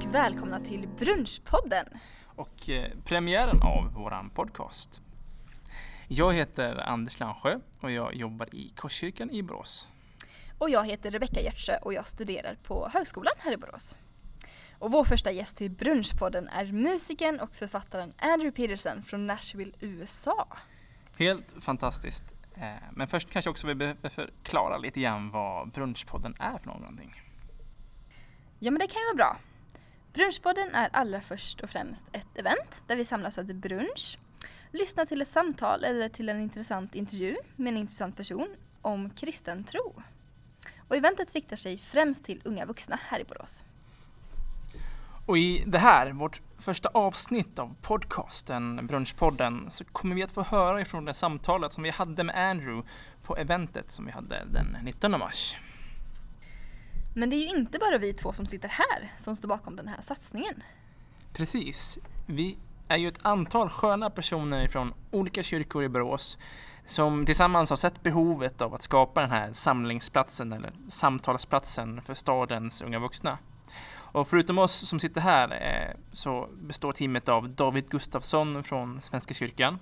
[0.00, 1.86] och välkomna till Brunchpodden.
[2.24, 5.00] och eh, premiären av våran podcast.
[6.08, 9.88] Jag heter Anders Landsjö och jag jobbar i Korskyrkan i Borås.
[10.58, 13.96] Och jag heter Rebecka Giertsjö och jag studerar på högskolan här i Borås.
[14.78, 20.48] Och vår första gäst till Brunchpodden är musikern och författaren Andrew Peterson från Nashville, USA.
[21.18, 22.24] Helt fantastiskt.
[22.54, 27.22] Eh, Men först kanske också vi behöver förklara lite grann vad Brunchpodden är för någonting.
[28.58, 29.36] Ja men det kan ju vara bra.
[30.12, 34.18] Brunchpodden är allra först och främst ett event där vi samlas och äter brunch,
[34.72, 38.48] lyssnar till ett samtal eller till en intressant intervju med en intressant person
[38.82, 40.02] om kristen tro.
[40.88, 43.64] Och eventet riktar sig främst till unga vuxna här i Borås.
[45.26, 50.42] Och i det här, vårt första avsnitt av podcasten Brunchpodden, så kommer vi att få
[50.42, 52.88] höra ifrån det samtalet som vi hade med Andrew
[53.22, 55.56] på eventet som vi hade den 19 mars.
[57.14, 59.88] Men det är ju inte bara vi två som sitter här som står bakom den
[59.88, 60.62] här satsningen.
[61.32, 61.98] Precis.
[62.26, 62.56] Vi
[62.88, 66.38] är ju ett antal sköna personer från olika kyrkor i Borås
[66.84, 72.82] som tillsammans har sett behovet av att skapa den här samlingsplatsen eller samtalsplatsen för stadens
[72.82, 73.38] unga vuxna.
[73.92, 79.34] Och förutom oss som sitter här eh, så består teamet av David Gustafsson från Svenska
[79.34, 79.78] kyrkan,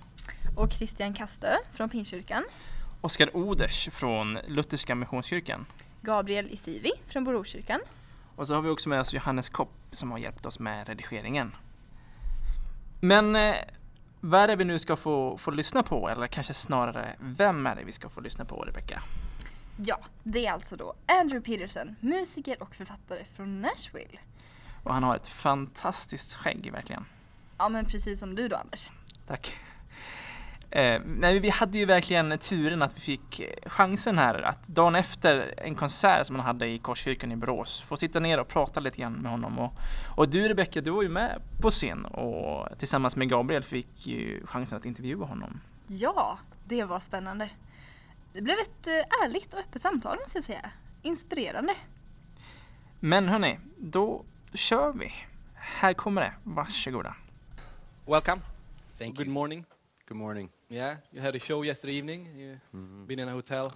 [0.57, 2.43] Och Christian Kastö från Pingstkyrkan,
[3.01, 5.65] Oskar Oders från Lutherska Missionskyrkan
[6.01, 7.79] Gabriel Isivi från Boråskyrkan
[8.35, 11.55] Och så har vi också med oss Johannes Kopp som har hjälpt oss med redigeringen.
[13.01, 13.55] Men eh,
[14.21, 16.09] vad är det vi nu ska få, få lyssna på?
[16.09, 19.01] Eller kanske snarare, vem är det vi ska få lyssna på, Rebecka?
[19.77, 24.19] Ja, det är alltså då Andrew Peterson, musiker och författare från Nashville.
[24.83, 27.05] Och han har ett fantastiskt skägg, verkligen.
[27.57, 28.89] Ja men precis som du då Anders.
[29.27, 29.53] Tack.
[30.71, 34.95] Eh, nej, vi hade ju verkligen turen att vi fick eh, chansen här att dagen
[34.95, 38.79] efter en konsert som han hade i Korskyrkan i Borås få sitta ner och prata
[38.79, 39.59] lite grann med honom.
[39.59, 39.73] Och,
[40.15, 44.45] och du Rebecka, du var ju med på scen och tillsammans med Gabriel fick ju
[44.45, 45.61] chansen att intervjua honom.
[45.87, 47.49] Ja, det var spännande.
[48.33, 50.71] Det blev ett eh, ärligt och öppet samtal måste jag säga.
[51.01, 51.75] Inspirerande.
[52.99, 55.13] Men hörni, då kör vi.
[55.53, 57.15] Här kommer det, varsågoda.
[58.05, 58.41] Welcome.
[58.97, 59.33] Thank Good you.
[59.33, 59.65] morning.
[60.07, 60.49] Good morning.
[60.69, 62.27] Yeah, you had a show yesterday evening.
[62.37, 63.07] You've Mhm.
[63.07, 63.71] been in a hotel.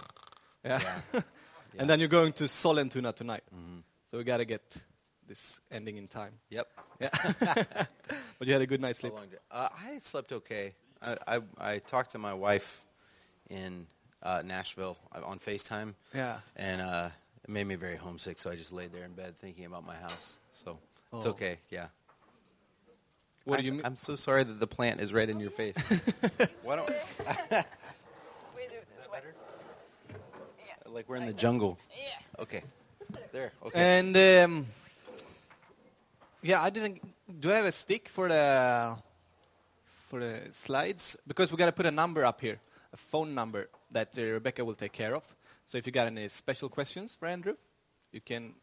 [0.64, 0.80] Yeah.
[1.12, 1.20] Yeah.
[1.78, 3.42] and then you're going to Sollentuna tonight.
[3.54, 3.82] Mhm.
[4.10, 4.62] So we got to get
[5.26, 6.32] this ending in time.
[6.50, 6.68] Yep.
[7.00, 7.08] Yeah.
[8.38, 9.12] but you had a good night's sleep.
[9.50, 10.74] Uh, I slept okay.
[11.02, 12.80] I, I, I talked to my wife
[13.50, 13.86] in
[14.22, 16.38] uh, Nashville uh, on FaceTime, Yeah.
[16.56, 17.10] and uh,
[17.42, 18.38] it made me very homesick.
[18.38, 20.38] So I just laid there in bed thinking about my house.
[20.52, 20.78] So
[21.12, 21.30] it's Oh.
[21.30, 21.58] okay.
[21.70, 21.88] Yeah.
[23.44, 23.82] What I, do you mean?
[23.84, 25.76] I'm so sorry that the plant is right in your face.
[26.62, 26.90] Why don't?
[30.94, 31.76] Like we're in the jungle.
[31.90, 32.42] Yeah.
[32.42, 32.62] Okay.
[33.32, 33.52] There.
[33.64, 33.98] Okay.
[33.98, 34.66] And um,
[36.40, 37.00] yeah, I didn't.
[37.40, 38.94] Do I have a stick for the
[40.06, 41.16] for the slides?
[41.26, 42.60] Because we got to put a number up here,
[42.92, 45.24] a phone number that uh, Rebecca will take care of.
[45.68, 47.56] So if you got any special questions for Andrew,
[48.12, 48.54] you can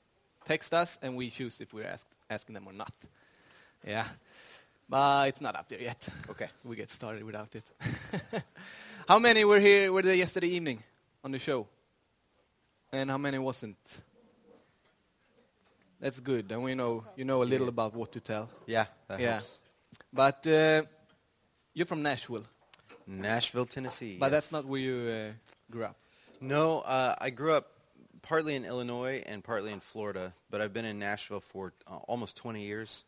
[0.45, 2.93] text us, and we choose if we're asked, asking them or not.
[3.85, 4.05] Yeah,
[4.91, 6.07] but it's not up there yet.
[6.29, 6.49] okay.
[6.65, 7.63] We get started without it.
[9.07, 9.91] how many were here?
[9.91, 10.79] Were there yesterday evening
[11.23, 11.65] on the show?
[12.91, 13.77] And how many wasn't?
[16.01, 16.51] That's good.
[16.51, 18.49] And we know you know a little about what to tell.
[18.65, 18.85] Yeah.
[19.07, 19.31] That Yeah.
[19.31, 19.59] helps.
[20.11, 20.83] But uh,
[21.73, 22.43] you're from Nashville,
[23.07, 24.17] Nashville, Tennessee.
[24.19, 24.31] but yes.
[24.31, 25.31] that's not where you uh,
[25.71, 25.95] grew up.
[26.41, 27.67] No, uh, I grew up
[28.21, 32.35] partly in Illinois and partly in Florida, but I've been in Nashville for uh, almost
[32.37, 33.05] 20 years,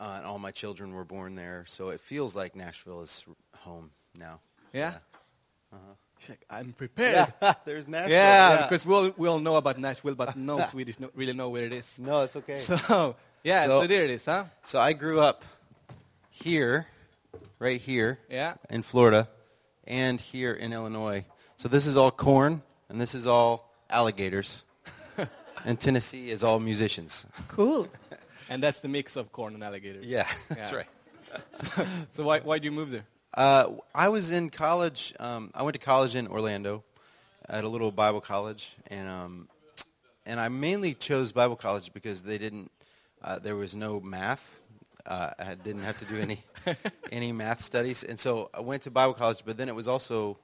[0.00, 3.24] uh, and all my children were born there, so it feels like Nashville is
[3.58, 4.40] home now.
[4.72, 4.94] Yeah.
[5.72, 5.78] Uh-huh.
[6.20, 6.44] Check.
[6.48, 7.32] I'm prepared.
[7.42, 8.12] Yeah, there's Nashville.
[8.12, 11.48] Yeah, because we all, we all know about Nashville, but no Swedish no, really know
[11.50, 11.98] where it is.
[11.98, 12.56] no, it's okay.
[12.56, 14.44] So, So yeah, so, So- there it is, huh?
[14.62, 15.44] So I grew up
[16.30, 16.86] here,
[17.58, 18.54] right here Yeah.
[18.70, 19.28] in Florida,
[19.86, 21.24] and here in Illinois.
[21.56, 24.64] So this is all corn, and this is all alligators,
[25.64, 27.26] and Tennessee is all musicians.
[27.48, 27.88] Cool.
[28.50, 30.04] And that's the mix of corn and alligators.
[30.04, 30.76] Yeah, that's Yeah.
[30.78, 30.86] right.
[32.12, 33.04] So why why do you move there?
[33.32, 35.12] Uh, I was in college.
[35.18, 36.84] Um, I went to college in Orlando
[37.48, 39.48] at a little Bible college, and um,
[40.26, 42.70] and I mainly chose Bible college because they didn't.
[43.22, 44.60] Uh, there was no math.
[45.06, 46.44] Uh, I didn't have to do any
[47.10, 49.42] any math studies, and so I went to Bible college.
[49.44, 50.38] But then it was also.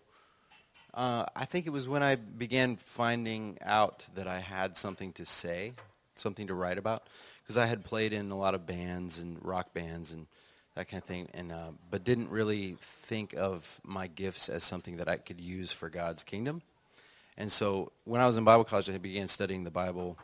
[0.93, 5.25] Uh, I think it was when I began finding out that I had something to
[5.25, 5.73] say,
[6.17, 7.05] something to write about,
[7.51, 10.29] because I had played in a lot of bands and rock bands and
[10.77, 14.99] that kind of thing, and uh, but didn't really think of my gifts as something
[14.99, 16.63] that I could use for God's kingdom.
[17.37, 20.17] And so when I was in Bible college, I began studying the Bible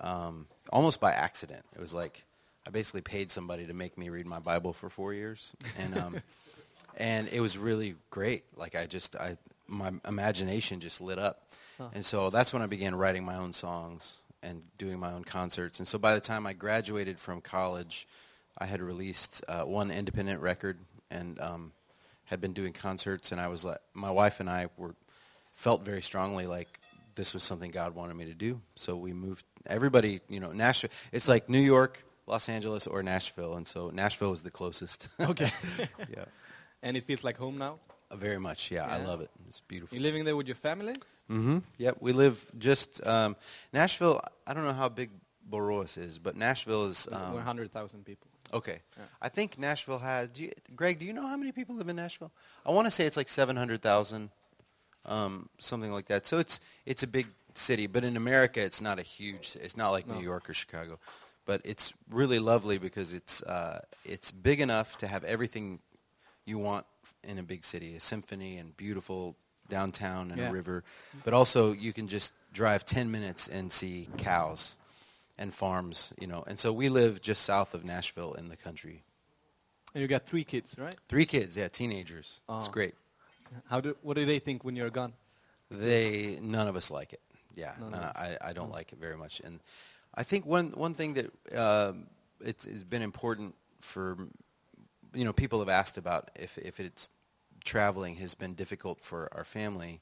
[0.00, 1.62] um, almost by accident.
[1.76, 2.24] It was like
[2.66, 6.16] I basically paid somebody to make me read my Bible for four years, and um,
[6.96, 8.42] and it was really great.
[8.56, 9.36] Like I just I
[9.68, 11.40] my imagination just lit up,
[11.78, 11.90] Huh.
[11.94, 15.78] and so that's when I began writing my own songs and doing my own concerts.
[15.78, 18.06] And so by the time I graduated from college,
[18.56, 20.78] I had released uh, one independent record
[21.10, 21.72] and um,
[22.26, 23.32] had been doing concerts.
[23.32, 24.94] And I was like, my wife and I were
[25.52, 26.78] felt very strongly like
[27.14, 28.60] this was something God wanted me to do.
[28.74, 29.44] So we moved.
[29.66, 30.90] Everybody, you know, Nashville.
[31.12, 35.08] It's like New York, Los Angeles, or Nashville, and so Nashville was the closest.
[35.18, 35.50] Okay.
[36.10, 36.24] yeah,
[36.82, 37.78] and it feels like home now.
[38.10, 38.70] Uh, very much.
[38.70, 39.30] Yeah, I love it.
[39.48, 39.96] It's beautiful.
[39.96, 40.94] You living there with your family?
[41.30, 41.58] Mm-hmm.
[41.78, 43.36] Yep, we live just um,
[43.72, 44.20] Nashville.
[44.46, 45.10] I don't know how big
[45.50, 47.08] Borås is, but Nashville is.
[47.10, 48.28] Um, 100,000 people.
[48.52, 49.04] okay, Yeah.
[49.22, 50.28] I think Nashville has.
[50.28, 52.30] Do you, Greg, do you know how many people live in Nashville?
[52.66, 54.30] I want to say it's like seven hundred thousand,
[55.06, 56.26] um, something like that.
[56.26, 59.56] So it's it's a big city, but in America, it's not a huge.
[59.62, 60.14] It's not like No.
[60.14, 60.98] New York or Chicago,
[61.46, 65.80] but it's really lovely because it's uh, it's big enough to have everything
[66.44, 66.84] you want
[67.24, 69.36] in a big city: a symphony and beautiful
[69.68, 70.48] downtown and Yeah.
[70.48, 70.84] a river,
[71.24, 74.76] but also you can just drive ten minutes and see cows
[75.38, 76.44] and farms, you know.
[76.46, 79.02] And so we live just south of Nashville in the country.
[79.94, 80.96] And you got three kids, right?
[81.08, 82.40] Three kids, yeah, teenagers.
[82.56, 82.70] It's Oh.
[82.70, 82.94] great.
[83.70, 85.12] How do, what do they think when you're gone?
[85.70, 87.20] They none of us like it.
[87.54, 87.98] Yeah, no.
[87.98, 89.40] I, I don't like it very much.
[89.40, 89.60] And
[90.14, 91.26] I think one one thing that
[91.56, 92.06] um
[92.40, 94.16] it's, it's been important for
[95.14, 97.10] you know people have asked about if if it's
[97.64, 100.00] traveling has been difficult for our family,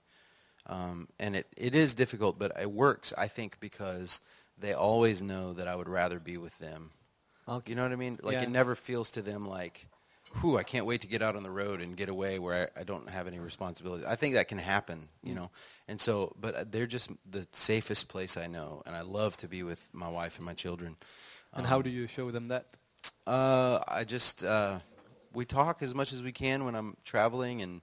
[0.67, 3.13] um, and it, it is difficult, but it works.
[3.17, 4.21] I think because
[4.59, 6.91] they always know that I would rather be with them.
[7.49, 7.71] Okay.
[7.71, 8.19] You know what I mean?
[8.23, 8.43] Like Yeah.
[8.45, 9.87] it never feels to them like,
[10.41, 12.81] whew, I can't wait to get out on the road and get away where I,
[12.81, 14.07] I don't have any responsibilities.
[14.07, 15.37] I think that can happen, you Mm.
[15.37, 15.51] know.
[15.89, 19.49] And so, but uh, they're just the safest place I know, and I love to
[19.49, 20.97] be with my wife and my children.
[21.57, 22.67] And how Um, do you show them that?
[23.27, 24.79] Uh, I just uh,
[25.35, 27.81] we talk as much as we can when I'm traveling, and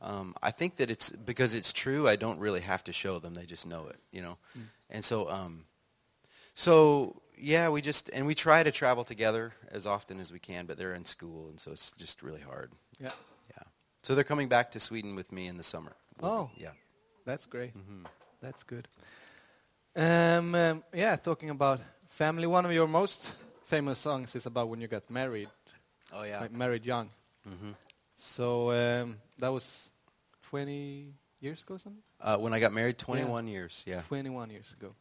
[0.00, 2.08] um, I think that it's because it's true.
[2.08, 4.36] I don't really have to show them; they just know it, you know.
[4.56, 4.62] Mm.
[4.90, 5.64] And so, um,
[6.54, 10.66] so yeah, we just and we try to travel together as often as we can,
[10.66, 12.72] but they're in school, and so it's just really hard.
[13.00, 13.10] Yeah.
[13.50, 13.62] Yeah.
[14.02, 15.96] So they're coming back to Sweden with me in the summer.
[16.22, 16.50] Oh.
[16.56, 16.70] yeah.
[17.24, 17.72] That's great.
[17.72, 18.04] hmm
[18.40, 18.86] That's good.
[19.96, 23.32] Um, um, yeah, talking about family, one of your most
[23.64, 25.48] famous songs is about when you got married,
[26.14, 26.40] Oh yeah.
[26.40, 27.10] like married young.
[27.44, 27.72] hmm
[28.16, 29.90] So um, that was
[30.50, 32.02] 20 years ago, something?
[32.20, 33.82] Uh, when I got married, 21 years.
[33.86, 34.02] Yeah.
[34.08, 34.94] 21 years ago.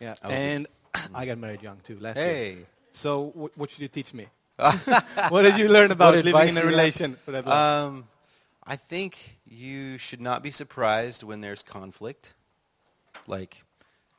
[0.00, 0.66] Yeah, I and
[1.14, 2.26] I got married young too last year.
[2.26, 2.56] Hey.
[2.92, 4.26] So wh- what should you teach me?
[5.28, 6.66] what did you learn about living in a do you have?
[6.66, 7.86] relation for that long?
[7.86, 8.08] Um,
[8.66, 12.34] I think you should not be surprised when there's conflict.
[13.26, 13.64] Like,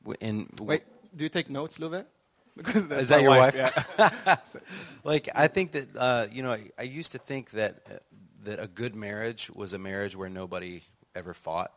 [0.03, 0.83] w- in Wait,
[1.15, 2.05] do you take notes, Love?
[2.65, 3.55] Is that your wife?
[3.55, 4.35] Yeah.
[5.03, 7.93] like I think that uh, you know I, I used to think that uh,
[8.43, 10.83] that a good marriage was a marriage where nobody
[11.15, 11.71] ever fought,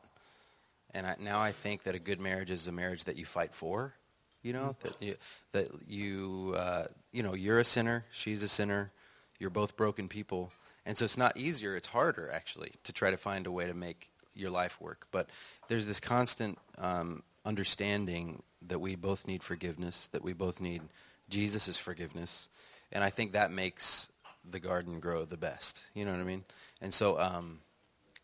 [0.92, 3.54] and I, now I think that a good marriage is a marriage that you fight
[3.54, 3.94] for.
[4.42, 5.16] You know that you
[5.52, 8.92] that you uh, you know you're a sinner, she's a sinner,
[9.38, 10.52] you're both broken people,
[10.86, 13.74] and so it's not easier; it's harder actually to try to find a way to
[13.74, 15.06] make your life work.
[15.10, 15.28] But
[15.68, 20.82] there's this constant um, understanding that we both need forgiveness, that we both need
[21.28, 22.48] Jesus' forgiveness,
[22.92, 24.10] and I think that makes
[24.48, 25.84] the garden grow the best.
[25.94, 26.44] You know what I mean?
[26.80, 27.60] And so, um,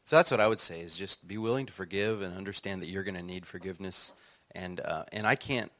[0.04, 2.88] so that's what I would say is just be willing to forgive and understand that
[2.88, 4.12] you're going to need forgiveness.
[4.54, 5.70] And uh, and I can't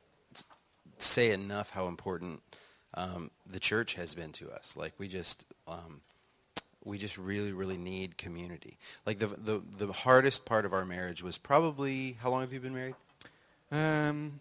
[0.98, 2.42] say enough how important
[2.94, 4.76] um, the church has been to us.
[4.76, 6.00] Like we just um,
[6.84, 8.78] we just really really need community.
[9.04, 12.60] Like the the the hardest part of our marriage was probably how long have you
[12.60, 12.96] been married?
[13.70, 14.40] Um,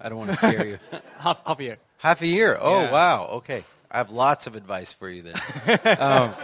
[0.00, 0.78] I don't want to scare you.
[1.18, 1.78] half, half a year.
[1.98, 2.56] Half a year.
[2.60, 2.92] Oh Yeah.
[2.92, 3.26] wow.
[3.32, 5.78] Okay, I have lots of advice for you then.
[6.00, 6.34] um,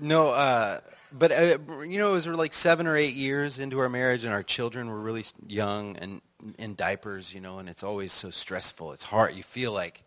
[0.00, 0.80] no, uh,
[1.12, 4.32] but uh, you know, it was like seven or eight years into our marriage, and
[4.32, 6.20] our children were really young and
[6.58, 7.34] in diapers.
[7.34, 8.92] You know, and it's always so stressful.
[8.92, 9.34] It's hard.
[9.34, 10.02] You feel like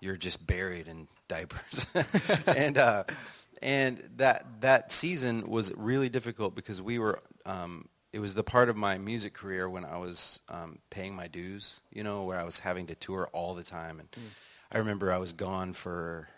[0.00, 1.86] you're just buried in diapers,
[2.46, 3.04] and uh,
[3.62, 7.20] and that that season was really difficult because we were.
[7.46, 11.28] Um, it was the part of my music career when I was um, paying my
[11.28, 14.00] dues, you know, where I was having to tour all the time.
[14.00, 14.08] And
[14.72, 16.28] I remember I was gone for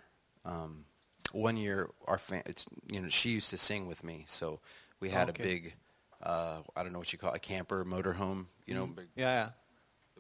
[0.45, 0.85] um,
[1.33, 1.89] one year.
[2.07, 4.61] Our fan, it's you know she used to sing with me, so
[5.01, 5.43] we had Okay.
[5.43, 5.75] a big,
[6.23, 8.97] uh, I don't know what you call it, a camper motorhome, you know, Mm.
[8.97, 9.49] big, Yeah, yeah.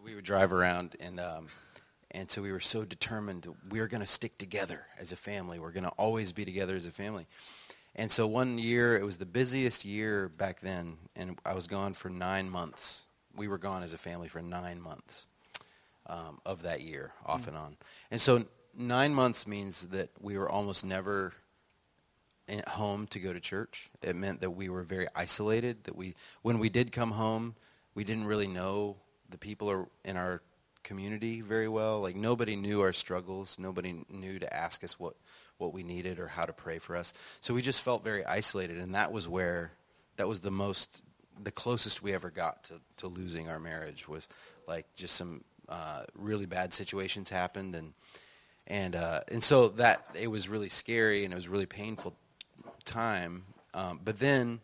[0.02, 1.48] we would drive around and um,
[2.12, 5.58] and so we were so determined that we're going to stick together as a family.
[5.58, 7.26] We're going to always be together as a family.
[7.96, 11.92] And so one year, it was the busiest year back then, and I was gone
[11.94, 13.06] for nine months.
[13.34, 15.26] We were gone as a family for nine months
[16.06, 17.76] um, of that year, off and on.
[18.10, 18.44] And so
[18.76, 21.32] nine months means that we were almost never
[22.48, 23.90] at home to go to church.
[24.02, 25.84] It meant that we were very isolated.
[25.84, 27.54] That we, when we did come home,
[27.94, 28.96] we didn't really know
[29.28, 30.42] the people in our
[30.82, 32.00] community very well.
[32.00, 33.58] Like nobody knew our struggles.
[33.58, 35.14] Nobody knew to ask us what
[35.60, 37.12] what we needed or how to pray for us.
[37.40, 39.72] So we just felt very isolated, and that was where
[40.16, 41.02] that was the most
[41.42, 44.28] the closest we ever got to, to losing our marriage was
[44.68, 47.94] like just some uh, really bad situations happened and
[48.66, 52.14] and uh, and so that it was really scary and it was really painful
[52.84, 53.44] time.
[53.72, 54.60] Um, but then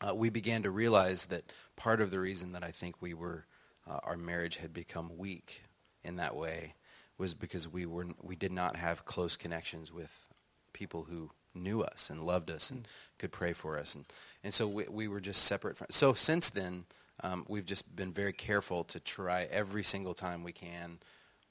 [0.00, 3.44] uh, we began to realize that part of the reason that I think we were
[3.88, 5.62] uh, our marriage had become weak
[6.04, 6.74] in that way
[7.22, 10.26] was because we were we did not have close connections with
[10.72, 12.86] people who knew us and loved us and mm.
[13.18, 13.94] could pray for us.
[13.94, 14.04] And
[14.42, 16.84] and so we, we were just separate from so since then
[17.22, 20.98] um, we've just been very careful to try every single time we can.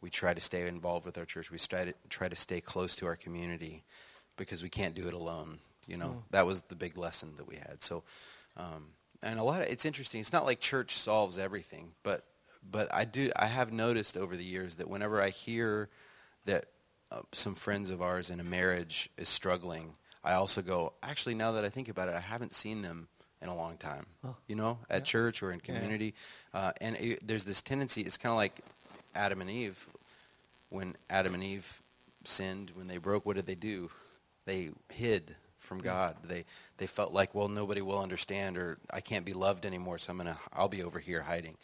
[0.01, 1.50] We try to stay involved with our church.
[1.50, 3.86] We try to try to stay close to our community
[4.36, 6.10] because we can't do it alone you know?
[6.10, 6.22] Mm.
[6.32, 7.78] that was the big lesson that we had.
[7.82, 8.04] So
[8.58, 8.88] um,
[9.24, 10.20] and a lot of it's interesting.
[10.20, 12.25] It's not like church solves everything but
[12.70, 15.89] but I do I have noticed over the years that whenever I hear
[16.46, 16.65] that
[17.12, 21.53] uh, some friends of ours in a marriage is struggling, I also go, actually, now
[21.53, 23.08] that I think about it, I haven't seen them
[23.41, 24.06] in a long time.
[24.24, 24.36] Oh.
[24.48, 25.03] You know, at yeah.
[25.06, 26.13] church or in community,
[26.53, 26.60] yeah.
[26.60, 28.01] uh, and it, there's this tendency.
[28.01, 28.60] It's kind of like
[29.15, 29.88] Adam and Eve.
[30.70, 31.82] When Adam and Eve
[32.24, 33.89] sinned, when they broke, what did they do?
[34.46, 36.15] They hid from God.
[36.24, 36.46] They
[36.77, 40.18] they felt like, well, nobody will understand, or I can't be loved anymore, so I'm
[40.18, 41.58] gonna I'll be over here hiding.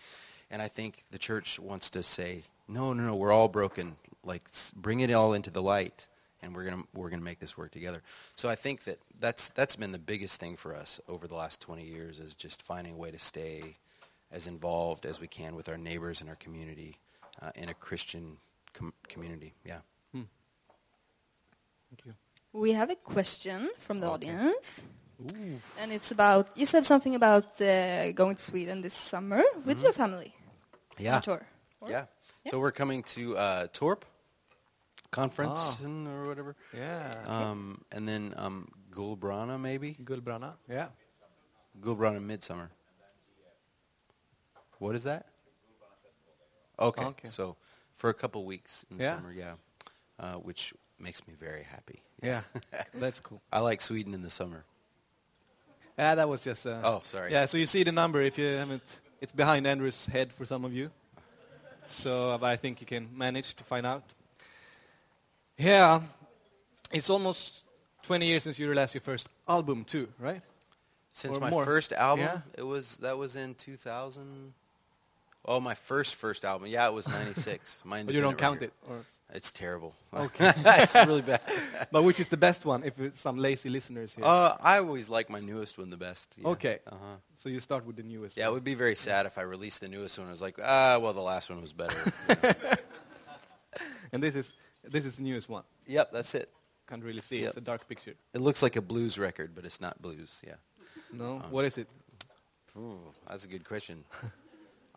[0.50, 3.96] And I think the church wants to say, no, no, no, we're all broken.
[4.24, 6.08] Like, bring it all into the light,
[6.42, 8.01] and we're gonna we're gonna make this work together.
[8.36, 11.62] So I think that that's that's been the biggest thing for us over the last
[11.62, 13.77] 20 years is just finding a way to stay
[14.32, 16.98] as involved as we can with our neighbors and our community
[17.42, 18.38] uh, in a Christian
[18.74, 19.54] com- community.
[19.66, 19.80] Yeah.
[20.13, 20.24] Hmm.
[21.89, 22.13] Thank you.
[22.54, 24.30] We have a question from the okay.
[24.30, 24.86] audience.
[25.22, 25.60] Ooh.
[25.80, 29.74] And it's about, you said something about uh, going to Sweden this summer with mm
[29.74, 29.84] -hmm.
[29.84, 30.34] your family.
[30.98, 31.22] Yeah.
[31.22, 31.46] tour.
[31.82, 31.92] Yeah.
[31.92, 32.52] yeah.
[32.52, 34.06] So we're coming to uh, Torp
[35.12, 36.08] conference oh.
[36.08, 36.56] or whatever.
[36.74, 37.12] Yeah.
[37.26, 39.96] Um, and then um, Gullbranna maybe.
[40.04, 40.54] Gullbranna.
[40.70, 40.88] Yeah.
[41.82, 42.70] Gullbranna Midsummer.
[44.80, 45.26] What is that?
[46.80, 47.06] Okay.
[47.06, 47.28] okay.
[47.28, 47.56] So
[47.96, 49.16] for a couple weeks in the yeah.
[49.16, 49.54] summer, yeah,
[50.20, 52.02] uh, which makes me very happy.
[52.22, 52.42] Yeah,
[52.94, 53.42] that's cool.
[53.52, 54.66] I like Sweden in the summer.
[55.98, 56.66] Yeah, that was just.
[56.66, 57.32] Uh, oh, sorry.
[57.32, 59.00] Yeah, so you see the number if you haven't.
[59.20, 60.92] It's behind Andrew's head for some of you.
[61.89, 64.04] So uh, I think you can manage to find out.
[65.58, 66.01] Yeah,
[66.92, 67.63] it's almost
[68.04, 70.42] 20 years since you released your first album too, right?
[71.12, 71.66] Since or my more.
[71.66, 72.42] first album, yeah.
[72.56, 74.54] it was that was in 2000.
[75.46, 76.68] Oh, my first first album.
[76.68, 77.84] Yeah, it was 96.
[77.89, 78.74] but you don't count it.
[78.88, 78.98] Or?
[79.34, 79.93] It's terrible.
[80.13, 80.53] Okay.
[80.65, 81.41] it's really bad.
[81.91, 84.24] but which is the best one, if it's some lazy listeners here?
[84.24, 86.38] Uh, I always like my newest one the best.
[86.39, 86.48] Yeah.
[86.50, 86.79] Okay.
[86.88, 87.17] Uh-huh.
[87.36, 88.51] So you start with the newest Yeah, one.
[88.51, 90.27] it would be very sad if I released the newest one.
[90.27, 91.98] I was like, ah, well, the last one was better.
[94.13, 94.50] and this is,
[94.84, 95.63] this is the newest one?
[95.88, 96.50] Yep, that's it.
[96.88, 97.39] Can't really see.
[97.39, 97.50] Yep.
[97.50, 98.13] It's a dark picture.
[98.34, 100.53] It looks like a blues record, but it's not blues, yeah.
[101.12, 101.41] No?
[101.43, 101.89] Um, what is it?
[102.77, 104.05] Ooh, that's a good question.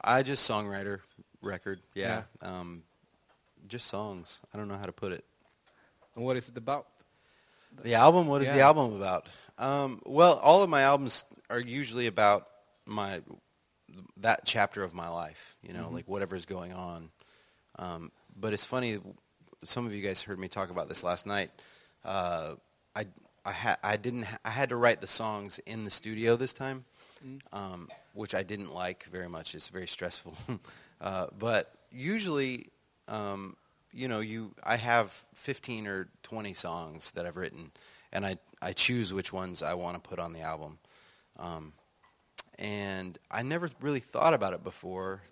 [0.03, 1.01] I just songwriter
[1.43, 2.23] record, yeah.
[2.43, 2.61] yeah.
[2.61, 2.85] Um,
[3.71, 4.41] just songs.
[4.53, 5.25] I don't know how to put it.
[6.15, 6.87] And what is it about?
[7.83, 8.27] The album.
[8.27, 8.55] What is yeah.
[8.55, 9.29] the album about?
[9.57, 12.49] Um, well, all of my albums are usually about
[12.85, 13.23] my
[14.19, 15.57] that chapter of my life.
[15.63, 15.95] You know, mm-hmm.
[15.95, 17.11] like whatever's going on.
[17.79, 18.99] Um, but it's funny.
[19.65, 21.51] Some of you guys heard me talk about this last night.
[22.05, 22.55] Uh,
[22.97, 23.07] I
[23.45, 26.53] I had I didn't ha- I had to write the songs in the studio this
[26.53, 26.85] time,
[27.25, 27.57] mm-hmm.
[27.57, 29.55] um, which I didn't like very much.
[29.55, 30.35] It's very stressful.
[31.01, 32.67] uh, but usually
[33.11, 33.57] um,
[33.93, 37.73] you know, you I have 15 or 20 songs that I've written,
[38.13, 40.79] and I I choose which ones I want to put on the album.
[41.39, 41.73] Um,
[42.59, 45.23] and I never really thought about it before,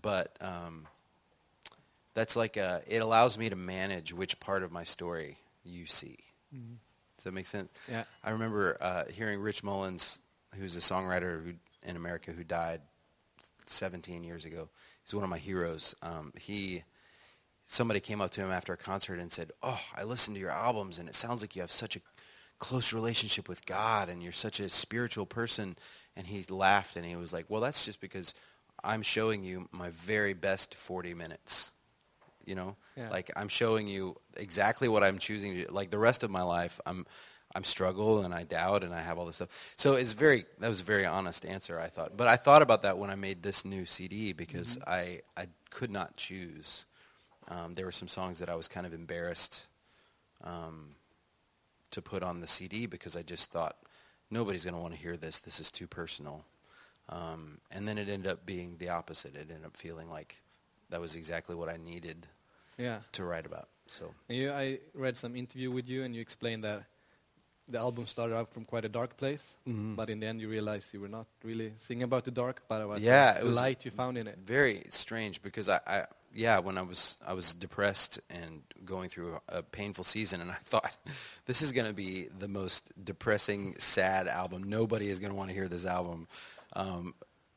[0.00, 0.86] but um,
[2.14, 6.18] that's like a, it allows me to manage which part of my story you see.
[6.54, 6.74] Mm-hmm.
[7.16, 7.70] Does that make sense?
[7.90, 8.04] Yeah.
[8.22, 10.20] I remember uh, hearing Rich Mullins,
[10.54, 12.80] who's a songwriter who, in America who died
[13.66, 14.68] 17 years ago
[15.04, 15.94] he's one of my heroes.
[16.02, 16.84] Um, he
[17.66, 20.50] somebody came up to him after a concert and said, "Oh, I listened to your
[20.50, 22.00] albums, and it sounds like you have such a
[22.58, 25.76] close relationship with God, and you're such a spiritual person."
[26.14, 28.34] And he laughed and he was like, "Well, that's just because
[28.84, 31.72] I'm showing you my very best 40 minutes."
[32.44, 33.08] You know, yeah.
[33.08, 35.72] like I'm showing you exactly what I'm choosing to.
[35.72, 37.06] Like the rest of my life, I'm
[37.54, 39.50] I'm struggle and I doubt and I have all this stuff.
[39.76, 42.16] So it's very that was a very honest answer I thought.
[42.16, 44.88] But I thought about that when I made this new CD because mm-hmm.
[44.88, 46.86] I I could not choose
[47.48, 49.66] Um, there were some songs that I was kind of embarrassed
[50.44, 50.90] um,
[51.90, 53.76] to put on the CD because I just thought
[54.30, 55.40] nobody's going to want to hear this.
[55.40, 56.44] This is too personal.
[57.08, 59.34] Um, and then it ended up being the opposite.
[59.34, 60.40] It ended up feeling like
[60.90, 62.26] that was exactly what I needed
[62.78, 63.00] Yeah.
[63.12, 63.68] to write about.
[63.86, 66.84] So you, I read some interview with you, and you explained that
[67.68, 69.96] the album started out from quite a dark place, Mhm.
[69.96, 72.82] but in the end you realized you were not really singing about the dark, but
[72.82, 74.38] about Yeah, the light you found in it.
[74.38, 79.34] very strange because I, I yeah when I was I was depressed and going through
[79.48, 80.96] a, a painful season and I thought
[81.46, 85.50] this is going to be the most depressing sad album nobody is going to want
[85.50, 86.26] to hear this album
[86.74, 87.14] um,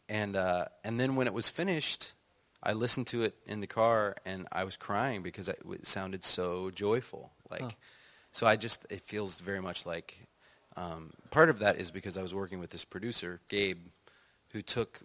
[0.10, 2.14] and uh, and then when it was finished
[2.62, 6.24] I listened to it in the car and I was crying because it, it sounded
[6.24, 7.76] so joyful like.
[8.36, 10.28] So I just it feels very much like
[10.76, 13.80] um, part of that is because I was working with this producer Gabe
[14.52, 15.02] who took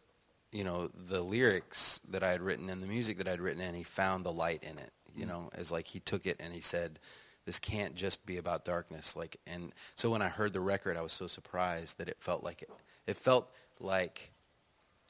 [0.53, 3.77] you know the lyrics that I had written and the music that I'd written and
[3.77, 6.61] he found the light in it you know as like he took it and he
[6.61, 6.99] said
[7.47, 9.15] this can't just be about darkness.
[9.17, 12.43] Like and so when I heard the record I was so surprised that it felt
[12.43, 12.71] like it
[13.07, 14.33] it felt like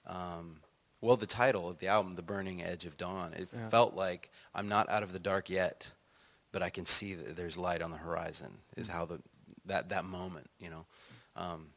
[0.07, 0.57] um,
[1.01, 3.69] well the title of the album the burning edge of dawn it Yeah.
[3.71, 5.91] felt like I'm not out of the dark yet
[6.53, 9.21] but I can see that there's light on the horizon is how the
[9.67, 10.85] that that moment you know?
[11.37, 11.69] Um,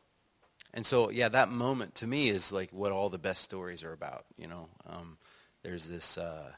[0.73, 3.93] and so yeah that moment to me is like what all the best stories are
[3.93, 4.67] about you know?
[4.89, 5.17] Um,
[5.63, 6.51] there's this uh,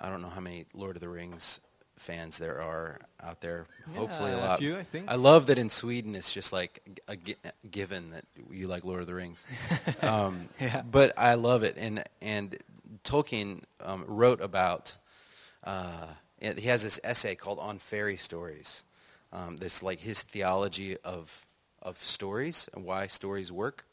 [0.00, 1.60] i don't know how many lord of the rings
[1.98, 3.64] fans there are out there.
[3.94, 5.06] Hopefully a Yeah, a lot few, I think.
[5.10, 7.36] i love that in sweden it's just like a, gi-
[7.70, 9.46] given that you like lord of the rings.
[10.02, 10.82] Um, Yeah.
[10.82, 11.76] but i love it.
[11.78, 12.56] And and
[13.04, 14.94] tolkien um, wrote about
[15.64, 16.08] uh,
[16.40, 18.84] he has this essay called on fairy stories
[19.32, 21.46] um, this like his theology of
[21.82, 23.84] of stories and why stories work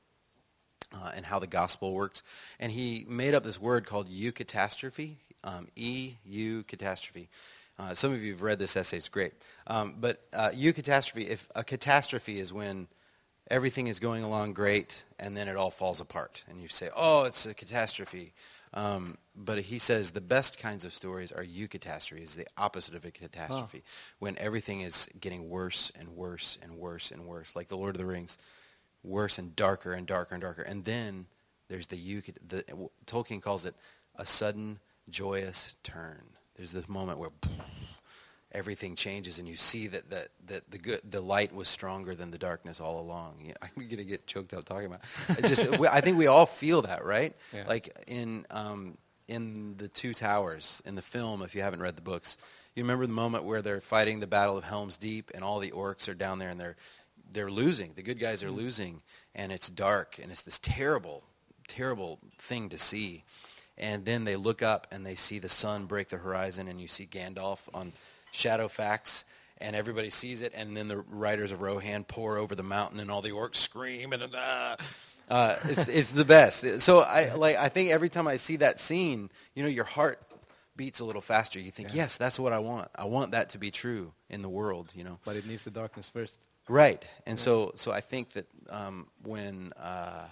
[0.93, 2.23] uh, and how the gospel works.
[2.59, 7.29] And he made up this word called eucatastrophe um, e-u catastrophe.
[7.77, 9.33] Uh, some of you have read this essay it's great.
[9.67, 12.87] Um, but uh, eucatastrophe if a catastrophe is when
[13.51, 17.25] everything is going along great and then it all falls apart and you say oh
[17.25, 18.31] it's a catastrophe
[18.73, 23.11] um, but he says the best kinds of stories are eucatastrophes the opposite of a
[23.11, 23.83] catastrophe.
[24.19, 27.99] When everything is getting worse and worse and worse and worse like the lord of
[27.99, 28.37] the rings
[29.03, 30.61] worse and darker and darker and darker.
[30.61, 31.25] And then
[31.67, 32.63] there's the eucat the
[33.05, 33.75] tolkien calls it
[34.15, 36.23] a sudden joyous turn.
[36.55, 37.31] There's this moment where
[38.53, 42.31] everything changes and you see that, that, that the good the light was stronger than
[42.31, 43.35] the darkness all along.
[43.39, 45.01] You know, I'm gonna get choked up talking about.
[45.29, 45.45] It.
[45.45, 47.35] Just I think we all feel that, right?
[47.53, 47.65] Yeah.
[47.67, 52.01] Like in um, in the Two Towers in the film, if you haven't read the
[52.01, 52.37] books,
[52.75, 55.71] you remember the moment where they're fighting the Battle of Helm's Deep and all the
[55.71, 56.75] orcs are down there and they're
[57.31, 57.93] they're losing.
[57.95, 59.01] The good guys are losing
[59.33, 61.23] and it's dark and it's this terrible
[61.67, 63.23] terrible thing to see.
[63.77, 66.87] And then they look up and they see the sun break the horizon and you
[66.87, 67.93] see Gandalf on
[68.33, 69.23] Shadowfax
[69.59, 73.09] and everybody sees it and then the riders of Rohan pour over the mountain and
[73.09, 74.75] all the orcs scream and uh,
[75.29, 76.81] uh, it's, it's the best.
[76.81, 80.21] So I like I think every time I see that scene, you know, your heart
[80.75, 81.59] beats a little faster.
[81.59, 81.97] You think, Yeah.
[82.03, 82.89] yes, that's what I want.
[82.95, 85.19] I want that to be true in the world, you know.
[85.23, 86.39] But it needs the darkness first.
[86.67, 90.25] Right, and so so I think that um, when uh,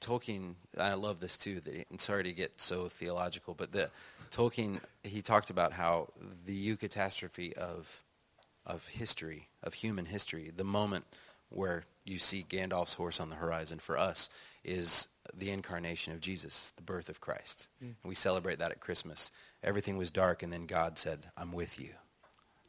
[0.00, 1.60] Tolkien, I love this too.
[1.60, 3.90] That he, and sorry to get so theological, but the
[4.30, 6.08] Tolkien he talked about how
[6.46, 8.02] the eucatastrophe of
[8.66, 11.04] of history, of human history, the moment
[11.48, 14.30] where you see Gandalf's horse on the horizon for us
[14.64, 17.68] is the incarnation of Jesus, the birth of Christ.
[17.82, 17.86] Mm.
[17.86, 19.30] And we celebrate that at Christmas.
[19.62, 21.94] Everything was dark, and then God said, "I'm with you."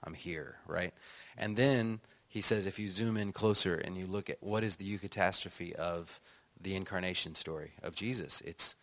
[0.04, 0.94] I'm here, right?
[1.38, 4.78] And then he says, if you zoom in closer and you look at what is
[4.78, 6.20] the eucatastrophe of
[6.62, 8.76] the incarnation story of Jesus, it's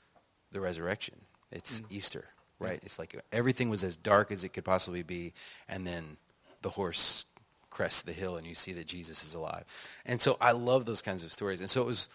[0.52, 1.16] the resurrection.
[1.50, 2.26] It's Easter,
[2.58, 2.80] right?
[2.82, 5.32] It's like everything was as dark as it could possibly be,
[5.68, 6.16] and then
[6.62, 7.24] the horse
[7.70, 9.64] crests the hill and you see that Jesus is alive.
[10.04, 11.60] And so I love those kinds of stories.
[11.60, 12.08] And so it was,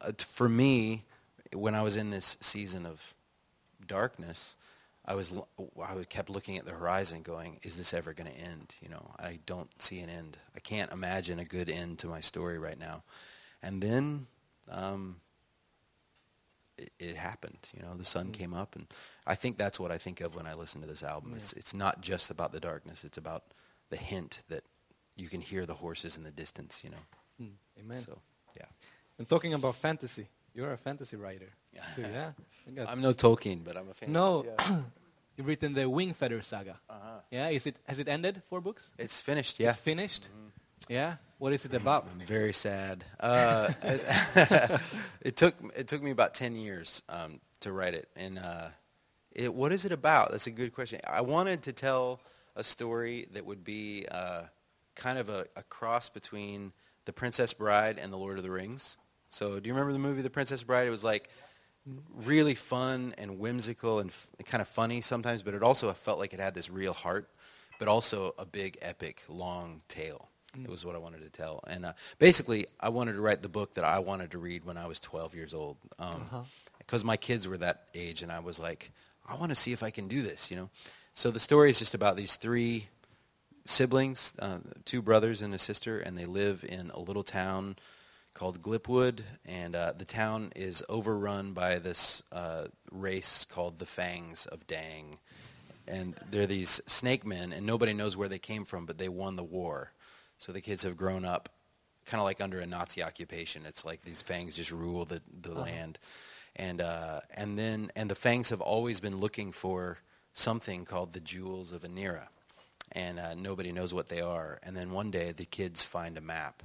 [0.00, 1.04] uh, for me,
[1.54, 3.14] when I was in this season of
[3.86, 4.56] darkness,
[5.06, 5.38] I was
[5.82, 8.90] I was kept looking at the horizon, going, "Is this ever going to end?" You
[8.90, 10.36] know, I don't see an end.
[10.54, 13.02] I can't imagine a good end to my story right now.
[13.62, 14.26] And then
[14.70, 15.16] um,
[16.78, 17.68] it, it happened.
[17.76, 18.86] You know, the sun came up, and
[19.26, 21.32] I think that's what I think of when I listen to this album.
[21.36, 23.42] It's it's not just about the darkness; it's about
[23.90, 24.62] the hint that
[25.16, 26.80] you can hear the horses in the distance.
[26.84, 27.04] You know,
[27.42, 27.52] Mm.
[27.80, 27.98] Amen.
[27.98, 28.18] so
[28.56, 28.66] yeah.
[29.18, 31.48] And talking about fantasy, you're a fantasy writer.
[31.72, 31.82] Yeah.
[31.94, 32.02] too,
[32.76, 32.86] yeah.
[32.90, 34.10] I'm no Tolkien, but I'm a fan.
[34.12, 34.80] No, Yeah.
[35.36, 36.80] you've written the Wingfeather saga.
[36.90, 37.20] Uh-huh.
[37.30, 38.42] Yeah, is it has it ended?
[38.48, 38.90] Four books?
[38.98, 39.60] It's finished.
[39.60, 39.68] Yeah.
[39.70, 40.28] It's finished.
[40.88, 41.16] Yeah.
[41.38, 42.06] What is it about?
[42.12, 43.04] I'm very sad.
[43.18, 44.80] Uh, it,
[45.22, 48.68] it took it took me about ten years um, to write it, and uh,
[49.32, 50.32] it, what is it about?
[50.32, 51.00] That's a good question.
[51.06, 52.20] I wanted to tell
[52.56, 54.42] a story that would be uh,
[54.94, 56.72] kind of a, a cross between
[57.06, 58.98] The Princess Bride and The Lord of the Rings.
[59.30, 60.86] So do you remember the movie The Princess Bride?
[60.86, 61.30] It was like
[62.14, 66.34] really fun and whimsical and f- kind of funny sometimes, but it also felt like
[66.34, 67.30] it had this real heart,
[67.78, 70.28] but also a big epic long tale.
[70.54, 71.62] It was what I wanted to tell.
[71.66, 74.76] And uh, basically, I wanted to write the book that I wanted to read when
[74.76, 75.76] I was 12 years old.
[76.78, 78.90] Because my kids were that age, and I was like,
[79.28, 80.70] I want to see if I can do this, you know?
[81.14, 82.88] So the story is just about these three
[83.64, 87.76] siblings, uh, two brothers and a sister, and they live in a little town
[88.34, 94.46] called Glipwood, and uh, the town is overrun by this uh, race called the Fangs
[94.46, 95.18] of Dang.
[95.86, 99.36] And they're these snake men, and nobody knows where they came from, but they won
[99.36, 99.92] the war.
[100.40, 101.48] So the kids have grown up
[102.06, 103.64] kind of like under a Nazi occupation.
[103.64, 106.00] It's like these Fangs just rule the, the land.
[106.56, 109.98] And, uh, and then, and the Fangs have always been looking for
[110.32, 112.26] something called the Jewels of Anniera.
[112.90, 114.58] And uh, nobody knows what they are.
[114.64, 116.64] And then one day the kids find a map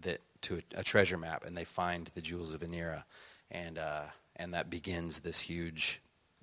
[0.00, 3.04] that to a, a treasure map, and they find the jewels of Anniera,
[3.50, 4.04] and uh,
[4.36, 6.00] and that begins this huge,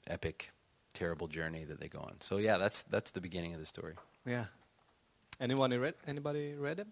[0.08, 0.52] epic,
[0.94, 2.16] terrible journey that they go on.
[2.20, 3.94] So yeah, that's that's the beginning of the story.
[4.26, 4.46] Yeah.
[5.42, 5.96] Anyone read?
[6.08, 6.92] Anybody read them?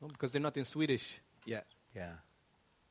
[0.00, 1.66] No, because they're not in Swedish yet.
[1.94, 2.12] Yeah,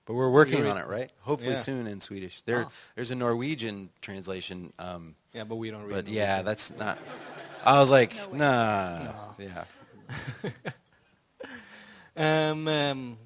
[0.06, 1.12] but we're working You're on it, right?
[1.22, 1.58] Hopefully Yeah.
[1.60, 2.42] soon in Swedish.
[2.44, 2.72] There, Ah.
[2.96, 5.90] there's a Norwegian translation, um, Yeah, but we don't read.
[5.90, 6.14] but Norwegian.
[6.14, 7.00] yeah, that's not.
[7.64, 9.36] I was like, No nah, No.
[9.40, 9.66] yeah.
[12.18, 13.18] Um, um,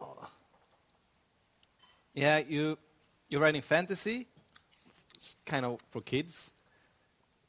[0.00, 0.28] oh.
[2.14, 2.78] yeah, you
[3.28, 4.28] you're writing fantasy,
[5.16, 6.52] It's kind of for kids.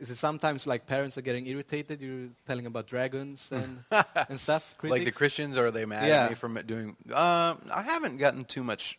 [0.01, 2.01] Is it sometimes like parents are getting irritated?
[2.01, 3.83] You're telling about dragons and
[4.29, 4.75] and stuff.
[4.83, 5.11] Like the?
[5.11, 6.23] Christians, are they mad Yeah.
[6.25, 6.97] at me for doing?
[7.13, 8.97] Um, I haven't gotten too much,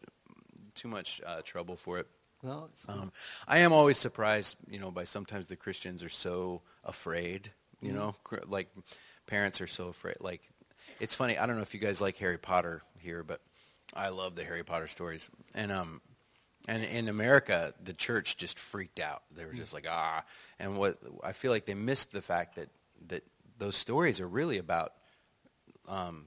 [0.75, 2.07] too much uh, trouble for it.
[2.45, 2.71] No.
[2.88, 3.12] Um,
[3.47, 7.95] I am always surprised, you know, by sometimes the Christians are so afraid, you Mm.
[7.95, 8.69] know, cr- like
[9.27, 10.17] parents are so afraid.
[10.21, 10.43] Like,
[11.01, 11.37] it's funny.
[11.38, 13.41] I don't know if you guys like Harry Potter here, but
[13.95, 15.29] I love the Harry Potter stories.
[15.55, 16.01] And um,
[16.68, 19.22] and in America, the church just freaked out.
[19.35, 20.25] They were just like ah.
[20.59, 22.68] And what I feel like they missed the fact that
[23.09, 23.25] that
[23.59, 24.92] those stories are really about
[25.88, 26.27] um,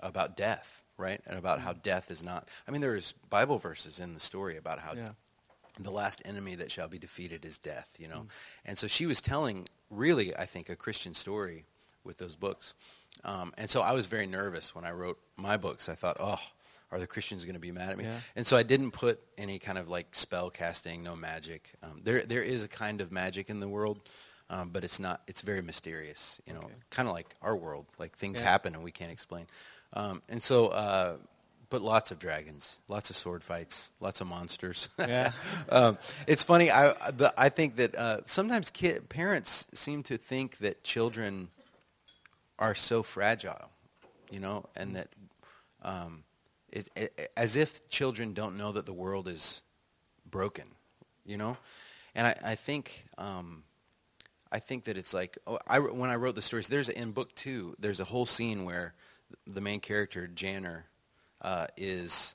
[0.00, 1.20] about death, right?
[1.26, 2.48] And about how death is not.
[2.66, 5.10] I mean, there's Bible verses in the story about how Yeah.
[5.78, 8.26] the last enemy that shall be defeated is death, you know.
[8.64, 11.64] And so she was telling, really, I think, a Christian story
[12.04, 12.74] with those books.
[13.24, 15.88] Um, and so I was very nervous when I wrote my books.
[15.88, 16.38] I thought, oh,
[16.90, 18.04] are the Christians going to be mad at me?
[18.04, 18.18] Yeah.
[18.36, 21.70] And so I didn't put any kind of like spell casting, no magic.
[21.82, 24.00] Um, there, there is a kind of magic in the world,
[24.50, 25.20] um, but it's not.
[25.26, 26.74] It's very mysterious, you know, Okay.
[26.90, 27.86] kind of like our world.
[27.98, 28.50] Like things Yeah.
[28.50, 29.46] happen and we can't explain.
[29.92, 31.16] Um, and so, uh,
[31.70, 34.88] but lots of dragons, lots of sword fights, lots of monsters.
[34.98, 35.32] Yeah.
[35.68, 36.70] um, it's funny.
[36.70, 41.48] I the, I think that uh, sometimes kid, parents seem to think that children
[42.58, 43.68] are so fragile,
[44.30, 45.08] you know, and that
[45.82, 46.24] um,
[46.70, 49.62] it, it, as if children don't know that the world is
[50.28, 50.66] broken,
[51.24, 51.56] you know,
[52.14, 53.64] and I, I think um,
[54.50, 56.68] I think that it's like oh, I, when I wrote the stories.
[56.68, 57.74] There's in book two.
[57.78, 58.94] There's a whole scene where
[59.46, 60.86] the main character Janner
[61.42, 62.34] uh, is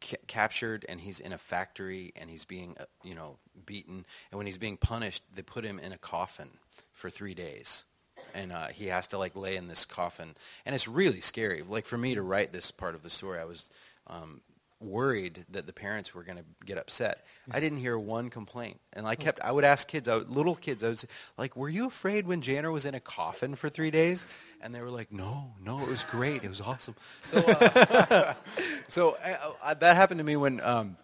[0.00, 4.38] ca- captured and he's in a factory and he's being uh, you know beaten and
[4.38, 6.50] when he's being punished they put him in a coffin
[6.92, 7.84] for three days
[8.34, 10.34] and uh, he has to like lay in this coffin.
[10.64, 11.62] And it's really scary.
[11.62, 13.68] Like for me to write this part of the story i was
[14.06, 14.40] um,
[14.80, 17.24] worried that the parents were going to get upset.
[17.50, 18.78] I didn't hear one complaint.
[18.92, 21.04] And i kept i would ask kids I would, little kids i was
[21.36, 24.26] like were you afraid when janner was in a coffin for three days?
[24.60, 26.44] And they were like no no it was great.
[26.44, 26.94] It was awesome.
[27.26, 28.34] So uh,
[28.88, 30.96] so uh, uh, that happened to me when um,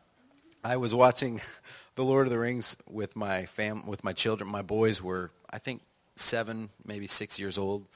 [0.64, 1.40] I was watching
[1.96, 4.50] The Lord of the Rings with my fam, with my children.
[4.50, 5.82] My boys were, I think,
[6.16, 7.87] seven, maybe six years old.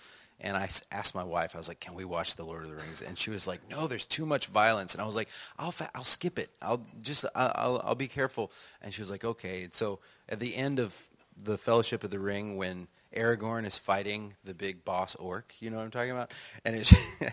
[0.41, 2.77] And I asked my wife, I was like, "Can we watch The Lord of the
[2.77, 5.29] Rings?" And she was like, "No, there's too much violence." And I was like,
[5.59, 6.51] "I'll fa- I'll skip it.
[6.63, 10.39] I'll just I'll, I'll I'll be careful." And she was like, "Okay." And so at
[10.39, 15.17] the end of the Fellowship of the Ring, when Aragorn is fighting the big boss
[15.17, 16.33] orc, you know what I'm talking about,
[16.65, 16.93] and it.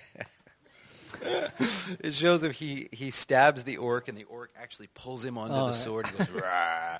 [1.99, 5.54] it shows him he, he stabs the orc and the orc actually pulls him onto
[5.56, 6.97] Oh, the sword and goes Rah!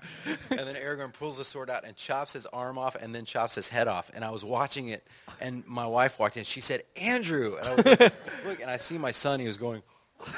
[0.51, 3.56] and then Aragorn pulls the sword out and chops his arm off and then chops
[3.56, 4.12] his head off.
[4.13, 5.06] And I was watching it
[5.41, 7.56] and my wife walked in she said Andrew.
[7.58, 7.99] And I was like
[8.45, 9.82] look and I see my son he was going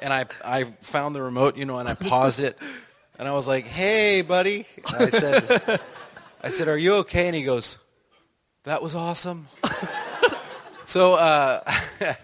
[0.00, 2.58] and I I found the remote you know and I paused it.
[3.18, 4.66] And I was like hey buddy.
[4.92, 5.80] And I said
[6.42, 7.26] I said are you okay?
[7.26, 7.78] And he goes
[8.64, 9.48] that was awesome
[10.84, 11.60] so uh,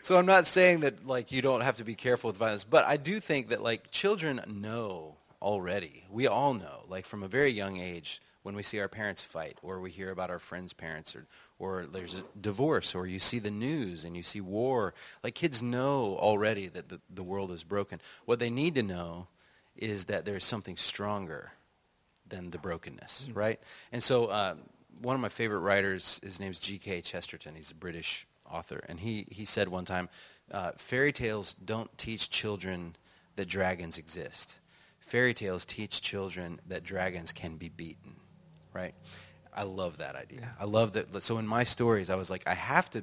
[0.00, 2.84] so I'm not saying that like you don't have to be careful with violence, but
[2.84, 6.04] I do think that like children know already.
[6.10, 9.58] We all know, like from a very young age, when we see our parents fight,
[9.62, 11.26] or we hear about our friends' parents, or
[11.58, 14.94] or there's a divorce, or you see the news and you see war.
[15.22, 18.00] Like kids know already that the, the world is broken.
[18.24, 19.28] What they need to know
[19.76, 21.52] is that there's something stronger
[22.28, 23.36] than the brokenness, Mm.
[23.36, 23.60] right?
[23.92, 24.58] And so um,
[25.00, 27.00] one of my favorite writers, his name's G.K.
[27.02, 27.54] Chesterton.
[27.54, 30.08] He's a British author, and he he said one time,
[30.50, 32.96] uh, fairy tales don't teach children
[33.36, 34.58] that dragons exist.
[34.98, 38.16] Fairy tales teach children that dragons can be beaten,
[38.72, 38.94] right?
[39.52, 40.40] I love that idea.
[40.42, 40.48] Yeah.
[40.58, 41.22] I love that.
[41.22, 43.02] So in my stories, I was like, I have to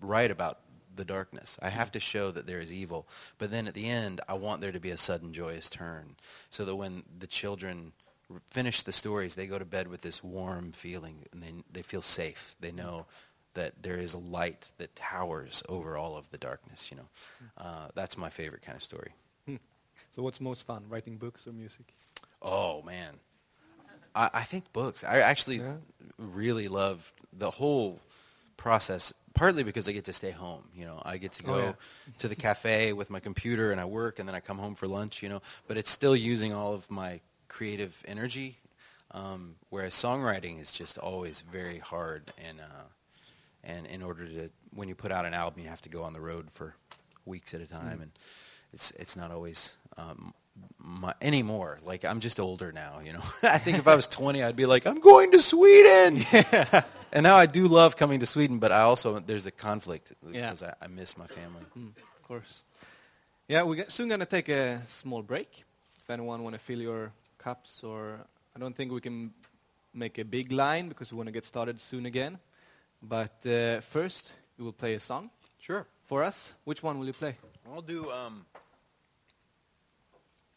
[0.00, 0.60] write about
[0.94, 1.58] the darkness.
[1.62, 3.08] I have to show that there is evil.
[3.38, 6.16] But then at the end, I want there to be a sudden joyous turn,
[6.50, 7.92] so that when the children
[8.50, 12.02] finish the stories, they go to bed with this warm feeling, and they they feel
[12.02, 12.56] safe.
[12.60, 13.06] They know
[13.54, 16.90] that there is a light that towers over all of the darkness.
[16.90, 17.08] You know,
[17.56, 19.12] uh, that's my favorite kind of story.
[20.14, 21.92] So what's most fun, writing books or music?
[22.42, 23.14] Oh man,
[24.14, 25.04] I, I think books.
[25.04, 25.76] I actually Yeah.
[26.18, 28.00] really love the whole
[28.56, 29.12] process.
[29.34, 30.64] Partly because I get to stay home.
[30.74, 31.72] You know, I get to Oh, go yeah.
[32.18, 34.88] to the cafe with my computer and I work, and then I come home for
[34.88, 35.22] lunch.
[35.22, 38.58] You know, but it's still using all of my creative energy.
[39.12, 42.84] Um, whereas songwriting is just always very hard, and uh,
[43.64, 46.12] and in order to when you put out an album, you have to go on
[46.12, 46.74] the road for
[47.24, 48.02] weeks at a time, Mm.
[48.02, 48.10] and
[48.74, 50.34] it's it's not always um,
[50.78, 51.78] my, anymore.
[51.82, 53.22] Like I'm just older now, you know.
[53.42, 56.22] I think if I was 20, I'd be like, I'm going to Sweden.
[57.12, 60.50] and now I do love coming to Sweden, but I also there's a conflict Yeah.
[60.50, 61.62] because I, I miss my family.
[61.78, 62.60] Mm, of course.
[63.48, 65.64] Yeah, we're soon going to take a small break.
[66.02, 68.18] If anyone want to fill your cups, or
[68.54, 69.32] I don't think we can
[69.94, 72.38] make a big line because we want to get started soon again.
[73.02, 75.86] But uh, first, you will play a song Sure.
[76.04, 76.52] for us.
[76.64, 77.36] Which one will you play?
[77.72, 78.10] I'll do.
[78.10, 78.44] Um,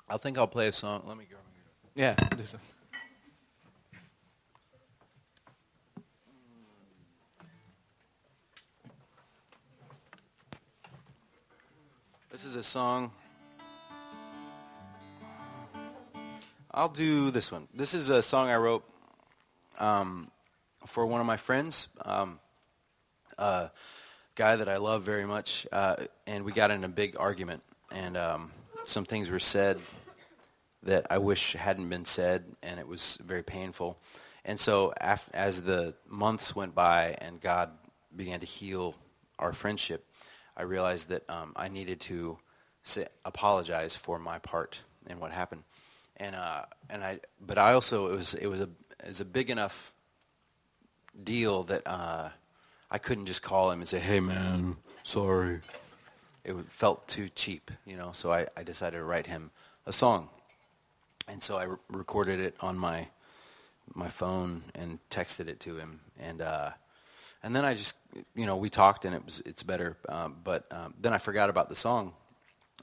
[0.09, 1.03] I think I'll play a song.
[1.07, 1.37] Let me go.
[1.95, 2.57] Yeah, do so.
[12.31, 13.11] This is a song.
[16.73, 17.67] I'll do this one.
[17.73, 18.85] This is a song I wrote
[19.77, 20.31] um,
[20.85, 22.39] for one of my friends, um,
[23.37, 23.71] a
[24.35, 28.15] guy that I love very much, uh, and we got in a big argument, and
[28.15, 28.51] um,
[28.85, 29.79] some things were said
[30.83, 33.97] that I wish hadn't been said, and it was very painful.
[34.45, 34.93] And so,
[35.33, 37.71] as the months went by and God
[38.15, 38.95] began to heal
[39.37, 40.05] our friendship,
[40.55, 42.37] I realized that um, I needed to
[42.83, 45.63] say, apologize for my part in what happened.
[46.21, 48.69] And uh, and I, but I also it was it was a
[49.03, 49.91] it was a big enough
[51.23, 52.29] deal that uh,
[52.91, 55.59] I couldn't just call him and say, "Hey, man, sorry."
[56.43, 58.11] It felt too cheap, you know.
[58.13, 59.49] So I, I decided to write him
[59.87, 60.29] a song,
[61.27, 63.07] and so I re- recorded it on my
[63.95, 66.69] my phone and texted it to him, and uh,
[67.41, 67.95] and then I just
[68.35, 71.49] you know we talked and it was it's better, um, but um, then I forgot
[71.49, 72.13] about the song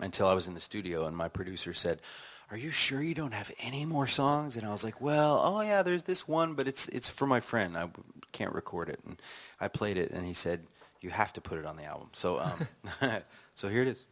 [0.00, 2.00] until I was in the studio and my producer said,
[2.50, 5.60] "Are you sure you don't have any more songs?" And I was like, "Well, oh
[5.60, 7.76] yeah, there's this one, but it's it's for my friend.
[7.76, 7.88] I
[8.32, 9.20] can't record it." And
[9.60, 10.66] I played it, and he said,
[11.00, 12.68] "You have to put it on the album." So um,
[13.54, 14.04] so here it is.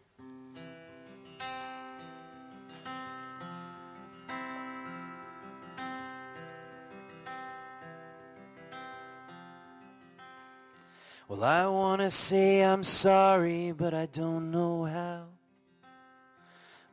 [11.29, 15.36] Well, I want to say I'm sorry, but I don't know how.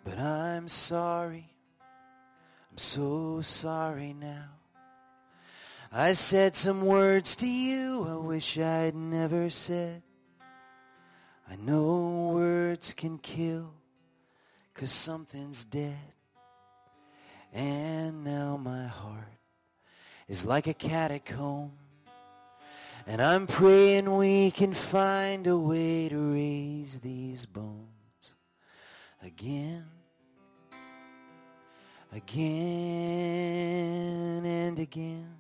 [0.04, 1.50] But I'm sorry.
[2.72, 4.50] I'm so sorry now.
[5.92, 10.02] I said some words to you I wish I'd never said.
[11.48, 13.76] I know words can kill,
[14.74, 16.14] 'cause something's dead.
[17.54, 19.38] And now my heart
[20.28, 21.78] is like a catacomb.
[23.06, 28.34] And I'm praying we can find a way to raise these bones
[29.22, 29.86] again,
[32.16, 32.46] again
[34.46, 35.34] and again.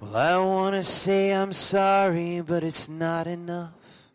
[0.00, 4.08] Well, I want to say I'm sorry, but it's not enough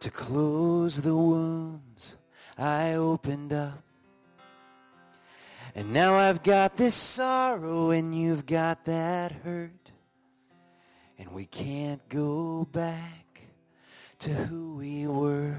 [0.00, 2.16] to close the wounds
[2.58, 3.82] I opened up.
[5.74, 9.90] And now I've got this sorrow and you've got that hurt.
[11.18, 13.40] And we can't go back
[14.18, 15.56] to who we were.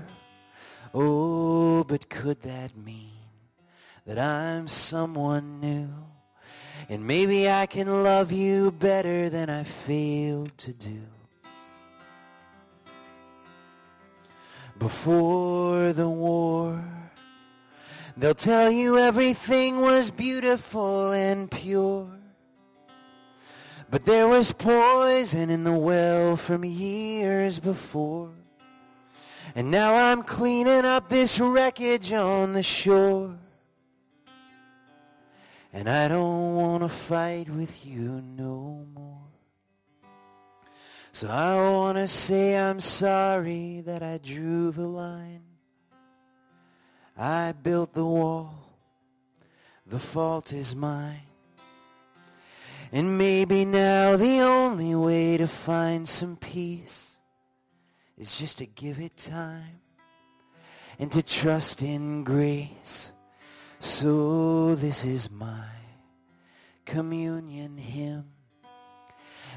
[0.94, 3.10] Oh, but could that mean
[4.06, 5.90] that I'm someone new?
[6.90, 11.02] And maybe I can love you better than I failed to do.
[14.78, 16.84] Before the war,
[18.18, 22.10] they'll tell you everything was beautiful and pure.
[23.90, 28.32] But there was poison in the well from years before.
[29.56, 33.38] And now I'm cleaning up this wreckage on the shore.
[35.72, 39.28] And I don't want to fight with you no more.
[41.12, 45.44] So I want to say I'm sorry that I drew the line.
[47.16, 48.56] I built the wall.
[49.86, 51.22] The fault is mine.
[52.92, 57.13] And maybe now the only way to find some peace
[58.24, 59.82] is just to give it time
[60.98, 63.12] and to trust in grace.
[63.80, 65.68] So this is my
[66.86, 68.24] communion hymn.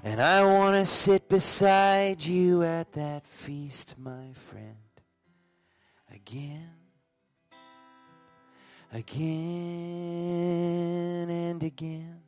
[0.02, 4.74] And I want to sit beside you at that feast, my friend.
[6.12, 6.70] Again,
[8.92, 9.30] again,
[11.30, 12.20] and again,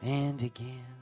[0.00, 0.95] and again.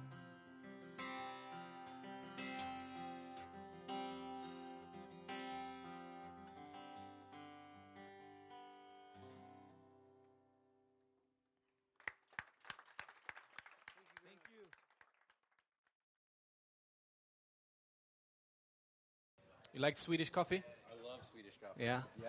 [19.74, 20.62] You like Swedish coffee?
[20.88, 21.84] I love Swedish coffee.
[21.84, 22.02] Yeah.
[22.22, 22.28] Yeah.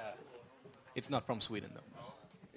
[0.95, 1.81] It's not from Sweden though.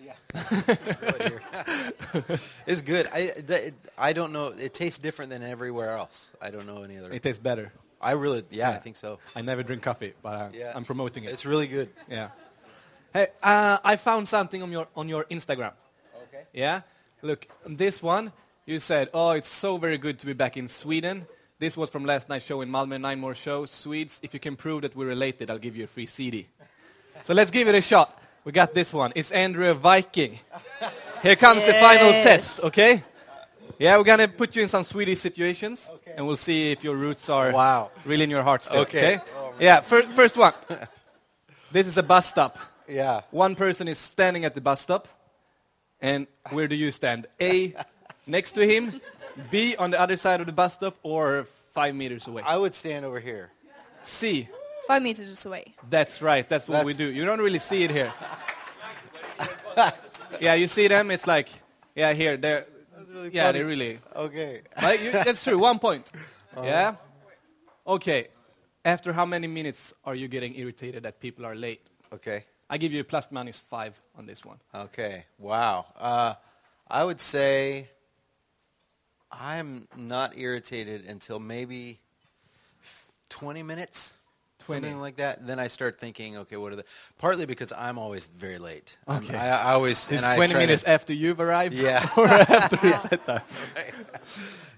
[0.01, 0.15] Yeah.
[2.67, 3.09] it's good.
[3.13, 4.55] I, th- I don't know.
[4.59, 6.33] It tastes different than everywhere else.
[6.41, 7.13] I don't know any other.
[7.13, 7.73] It tastes better.
[8.01, 9.19] I really, yeah, I think so.
[9.35, 10.73] I never drink coffee, but uh, Yeah.
[10.75, 11.33] I'm promoting it.
[11.33, 11.89] It's really good.
[12.09, 12.29] yeah.
[13.13, 15.73] Hey, uh, I found something on your on your Instagram.
[16.29, 16.45] Okay.
[16.53, 16.83] Yeah.
[17.23, 18.33] Look, on this one
[18.67, 21.27] you said, "Oh, it's so very good to be back in Sweden."
[21.59, 23.01] This was from last night's show in Malmö.
[23.01, 23.71] Nine more shows.
[23.71, 26.47] Swedes, if you can prove that we're related, I'll give you a free CD.
[27.25, 28.17] so let's give it a shot.
[28.45, 29.13] We got this one.
[29.17, 30.39] It's Andrew Viking.
[31.23, 32.61] Here comes the final test.
[32.63, 33.03] Okay.
[33.79, 36.15] Yeah, we're gonna put you in some Swedish situations, Okay.
[36.17, 37.91] and we'll see if your roots are Wow.
[38.05, 38.81] really in your heart still.
[38.81, 39.17] Okay.
[39.17, 39.21] Okay.
[39.37, 39.81] Oh, yeah.
[39.81, 40.53] Fir- first one.
[41.73, 42.59] this is a bus stop.
[42.89, 43.21] Yeah.
[43.31, 45.07] One person is standing at the bus stop,
[46.01, 47.27] and where do you stand?
[47.41, 47.75] A,
[48.27, 49.01] next to him,
[49.51, 52.43] B, on the other side of the bus stop, or five meters away?
[52.45, 53.51] I would stand over here.
[54.03, 54.49] C,
[54.87, 55.75] Five meters away.
[55.91, 57.07] that's right, that's what we do.
[57.11, 58.13] You don't really see it here.
[60.41, 61.49] yeah, you see them, it's like,
[61.95, 63.59] yeah, here, they're, That's really yeah, funny.
[63.59, 64.63] they really, Okay.
[64.81, 66.11] but you, that's true, one point.
[66.57, 66.95] Yeah?
[67.87, 68.29] Okay,
[68.85, 71.81] after how many minutes are you getting irritated that people are late?
[72.13, 72.45] Okay.
[72.71, 74.59] I give you a plus minus five on this one.
[74.75, 75.25] Okay.
[75.39, 75.87] Wow.
[75.97, 76.35] Uh,
[76.91, 77.89] I would say
[79.31, 82.01] I'm not irritated until maybe
[83.29, 84.15] 20 minutes.
[84.65, 84.83] 20.
[84.83, 85.47] Something like that.
[85.47, 86.85] Then I start thinking, okay, what are the...
[87.19, 88.99] Partly because I'm always very late.
[89.09, 89.35] Okay.
[89.37, 90.05] I, I always...
[90.11, 91.75] It's and I 20 try to- minutes after you've arrived?
[91.75, 92.07] Yeah.
[92.17, 93.47] or after we said that?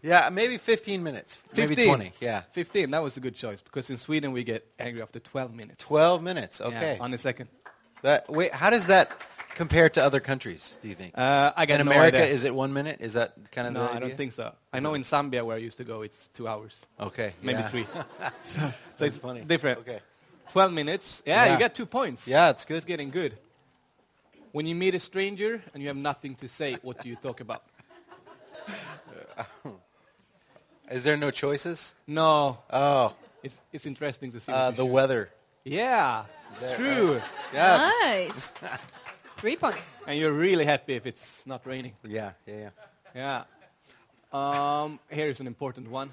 [0.03, 1.39] yeah, maybe 15 minutes.
[1.57, 1.87] Maybe 15.
[1.97, 2.13] 20.
[2.21, 2.43] Yeah.
[2.53, 5.85] 15, that was a good choice because in Sweden we get angry after 12 minutes.
[5.85, 6.61] 12 minutes.
[6.61, 6.99] Yeah, Okay.
[7.01, 7.49] on the second.
[8.03, 9.11] that, wait, how does that
[9.55, 11.17] compare to other countries, do you think?
[11.17, 12.33] Uh, I got In no America, idea.
[12.33, 12.99] is it one minute?
[13.01, 14.53] Is that kind of no, the I don't think so.
[14.73, 17.33] I know in Zambia where I used to go, it's two hours, Okay.
[17.43, 17.69] maybe yeah.
[17.69, 17.87] three.
[18.43, 19.41] so so it's funny.
[19.43, 19.79] different.
[19.81, 20.01] Okay.
[20.53, 21.23] 12 minutes.
[21.27, 21.53] Yeah, Yeah.
[21.53, 22.27] you get two points.
[22.27, 22.77] Yeah, it's good.
[22.77, 23.37] It's getting good.
[24.53, 27.41] When you meet a stranger and you have nothing to say, what do you talk
[27.41, 27.63] about?
[30.91, 31.95] Is there no choices?
[32.07, 34.51] No, Oh, it's, it's interesting to see.
[34.53, 34.93] uh, what the choose.
[34.93, 35.31] weather.
[35.65, 36.77] Yeah, it's There.
[36.77, 37.23] true.
[37.55, 37.91] Yeah.
[38.03, 38.53] Nice.
[39.41, 39.95] Three points.
[40.07, 41.95] And you're really happy if it's not raining.
[42.07, 42.71] Yeah, yeah,
[43.15, 43.45] yeah.
[44.33, 44.83] Yeah.
[44.85, 46.13] Um, here's an important one.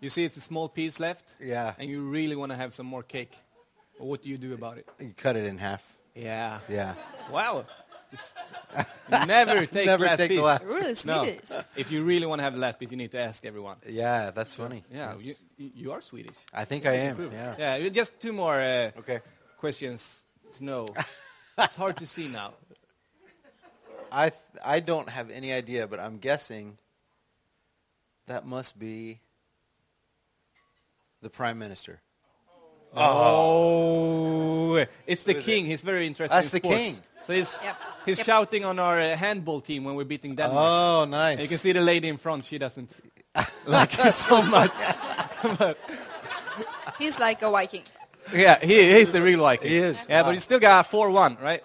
[0.00, 1.74] You see it's a small piece left, Yeah.
[1.78, 3.36] and you really want to have some more cake.
[3.98, 4.88] Well, what do you do about it?
[4.98, 5.82] You cut it in half.
[6.14, 6.60] Yeah.
[6.68, 6.94] Yeah.
[7.30, 7.66] Wow.
[8.10, 8.34] Just
[9.26, 10.44] never take Never last take the piece.
[10.44, 11.60] last- Really No.
[11.76, 13.76] If you really want to have the last piece, you need to ask everyone.
[13.86, 14.84] Yeah, that's funny.
[14.90, 15.24] Yeah, Yes.
[15.26, 15.34] you,
[15.66, 16.36] you you are Swedish.
[16.54, 17.30] I think I am.
[17.32, 17.54] Yeah.
[17.78, 19.20] Yeah, just two more uh, Okay.
[19.58, 20.24] questions
[20.56, 20.86] to know.
[21.64, 22.52] it's hard to see now.
[24.12, 26.78] I th- I don't have any idea, but I'm guessing
[28.26, 29.20] that must be
[31.22, 32.00] the prime minister.
[32.96, 35.66] Oh, it's the Who is king.
[35.66, 36.94] He's very interested That's in the king.
[37.24, 37.76] So he's Yep.
[38.06, 38.26] he's Yep.
[38.26, 40.68] shouting on our uh, handball team when we're beating Denmark.
[40.70, 41.32] Oh, nice.
[41.34, 42.44] And you can see the lady in front.
[42.44, 42.90] She doesn't
[43.66, 44.72] like it so much.
[46.98, 47.84] He's like a Viking.
[48.46, 49.68] Yeah, he he's the real Viking.
[49.70, 50.06] He is.
[50.08, 50.28] Yeah, Wow.
[50.28, 51.62] but you still got four one, right?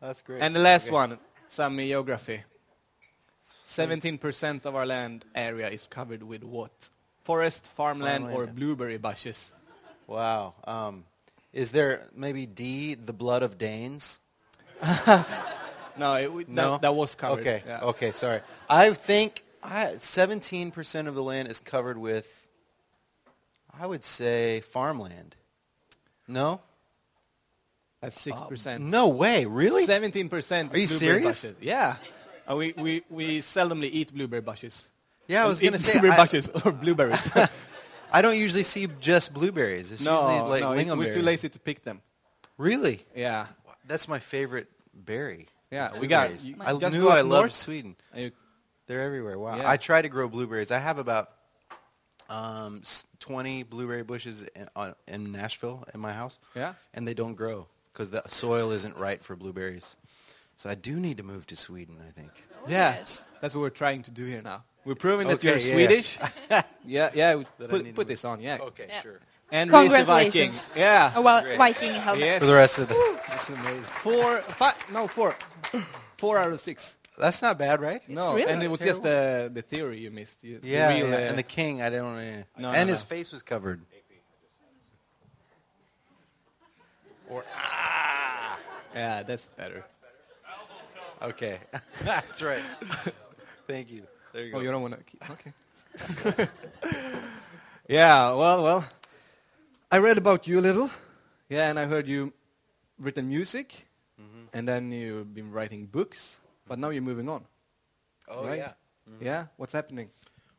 [0.00, 0.42] That's great.
[0.42, 0.94] And the last Okay.
[0.94, 2.42] one, some geography.
[3.66, 6.90] 17% of our land area is covered with what?
[7.24, 9.52] Forest, farmland, or blueberry bushes.
[10.06, 10.54] Wow.
[10.64, 11.04] Um,
[11.52, 14.20] is there maybe D, the blood of Danes?
[15.96, 17.40] No, it, w- No, that, that was covered.
[17.42, 17.62] Okay.
[17.64, 17.80] yeah.
[17.82, 18.10] Okay.
[18.10, 18.40] Sorry.
[18.68, 22.48] I think I, 17% of the land is covered with.
[23.78, 25.36] I would say farmland.
[26.28, 26.60] No.
[28.00, 28.80] That's 6%.
[28.80, 29.44] No way.
[29.46, 29.86] Really?
[29.86, 31.42] 17% Are you serious?
[31.42, 31.56] bushes.
[31.60, 31.96] Yeah.
[32.50, 34.88] Uh, we, we, we seldomly eat blueberry bushes.
[35.26, 35.92] Yeah, I was Eat gonna say.
[35.92, 37.30] blueberry I, bushes or blueberries.
[38.12, 39.90] I don't usually see just blueberries.
[39.90, 42.02] It's no, usually like no, it- we're too lazy to pick them.
[42.58, 43.04] Really?
[43.16, 43.46] Yeah.
[43.86, 45.46] That's my favorite berry.
[45.70, 47.54] Yeah, we got- you I knew I loved.
[47.54, 47.96] Sweden.
[48.14, 48.32] You-
[48.86, 49.38] They're everywhere.
[49.38, 49.56] Wow.
[49.56, 49.70] Yeah.
[49.70, 50.70] I try to grow blueberries.
[50.70, 51.30] I have about
[52.28, 52.82] um,
[53.20, 56.74] 20 blueberry bushes in, on, in Nashville in my house, yeah.
[56.92, 59.96] and they don't grow because the soil isn't right for blueberries.
[60.56, 62.30] So I do need to move to Sweden, I think.
[62.68, 62.94] Yeah.
[62.96, 63.26] yes.
[63.40, 64.64] That's what we're trying to do here now.
[64.84, 65.72] We're proving that you're yeah.
[65.74, 66.18] Swedish.
[66.84, 67.34] yeah, yeah.
[67.36, 68.58] we Put, put this on, yeah.
[68.60, 69.02] Okay, Yeah.
[69.02, 69.20] sure.
[69.50, 70.32] And raise a Viking.
[70.32, 70.70] Congratulations.
[70.74, 71.10] Yeah.
[71.10, 71.58] A wi- Great.
[71.58, 72.24] Viking helmet.
[72.24, 72.40] Yes.
[72.40, 73.82] For the rest of the, this is amazing.
[73.82, 75.36] Four, five, no, four.
[76.16, 76.96] Four out of six.
[77.18, 78.02] That's not bad, right?
[78.08, 80.42] no, really and it was just the, the theory you missed.
[80.42, 81.14] You, the Yeah, real, yeah.
[81.14, 82.06] uh, and the king, I don't.
[82.18, 83.06] Uh, No, and no, his no.
[83.06, 83.80] face was covered.
[87.28, 88.58] Or ah,
[88.94, 89.84] yeah, that's better.
[91.22, 91.58] Okay,
[92.02, 92.60] that's right.
[93.66, 94.02] Thank you.
[94.32, 94.58] There you go.
[94.58, 95.52] Oh, you don't want to keep, okay.
[97.88, 98.84] yeah, well, well.
[99.90, 100.90] I read about you a little.
[101.48, 102.32] Yeah, and I heard you
[102.98, 103.86] written music,
[104.20, 104.46] Mm-hmm.
[104.56, 107.44] and then you've been writing books, but now you're moving on.
[108.28, 108.58] oh right?
[108.58, 108.72] yeah.
[109.20, 110.08] Yeah, what's happening?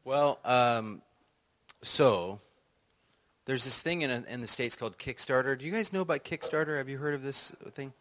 [0.04, 1.02] Well, um,
[1.82, 2.40] so
[3.46, 5.58] there's this thing in, in the states called Kickstarter.
[5.58, 6.78] Do you guys know about Kickstarter?
[6.78, 7.94] Have you heard of this thing?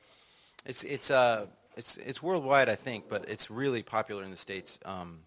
[0.66, 1.46] It's it's uh
[1.76, 5.20] it's it's worldwide, I think, but it's really popular in the states um,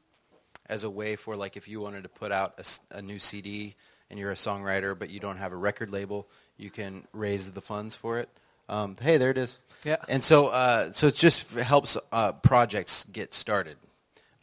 [0.68, 2.60] as a way for like if you wanted to put out
[2.92, 3.76] a new CD
[4.10, 7.62] and you're a songwriter, but you don't have a record label, you can raise the
[7.62, 8.30] funds for it.
[8.70, 9.60] Um, hey, there it is.
[9.84, 9.98] Yeah.
[10.10, 13.78] And so, uh, so it just helps uh, projects get started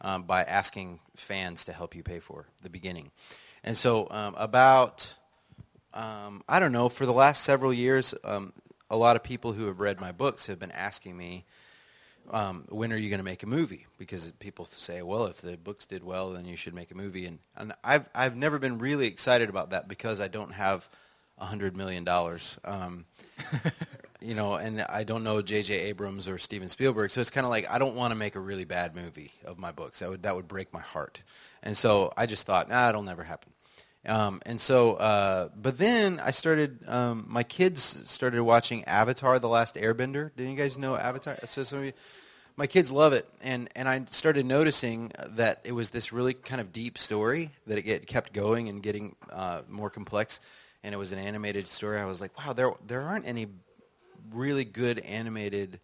[0.01, 3.11] um, by asking fans to help you pay for the beginning.
[3.63, 5.15] And so, um, about
[5.95, 8.51] um, I don't know, for the last several years, um,
[8.89, 11.45] a lot of people who have read my books have been asking me,
[12.31, 13.85] um, when are you going to make a movie?
[13.97, 17.25] Because people say, well, if the books did well, then you should make a movie.
[17.25, 20.89] And, and I've, I've never been really excited about that because I don't have
[21.37, 22.07] a $100 million.
[22.65, 23.05] Um,
[24.25, 25.73] you know, and I don't know J.J.
[25.73, 28.39] Abrams or Steven Spielberg, so it's kind of like I don't want to make a
[28.39, 29.99] really bad movie of my books.
[29.99, 31.21] That would that would break my heart.
[31.61, 33.51] And so I just thought, nah, it'll never happen.
[34.07, 36.79] Um, and so, uh, but then I started.
[36.87, 40.31] Um, my kids started watching Avatar: The Last Airbender.
[40.35, 41.37] Did you guys know Avatar?
[41.45, 41.93] So some of you,
[42.55, 46.61] my kids love it, and and I started noticing that it was this really kind
[46.61, 50.39] of deep story that it kept going and getting uh, more complex,
[50.83, 51.99] and it was an animated story.
[51.99, 53.47] I was like, wow, there there aren't any
[54.31, 55.79] really good animated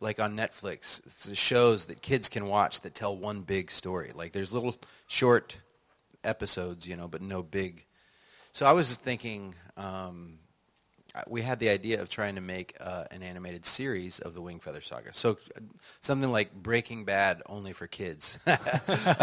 [0.00, 4.52] like on Netflix shows that kids can watch that tell one big story like there's
[4.52, 4.74] little
[5.06, 5.58] short
[6.22, 7.84] episodes you know but no big
[8.52, 10.38] so I was thinking um,
[11.28, 14.82] we had the idea of trying to make uh, an animated series of the Wingfeather
[14.82, 15.12] Saga.
[15.12, 15.60] So uh,
[16.00, 18.38] something like Breaking Bad only for kids.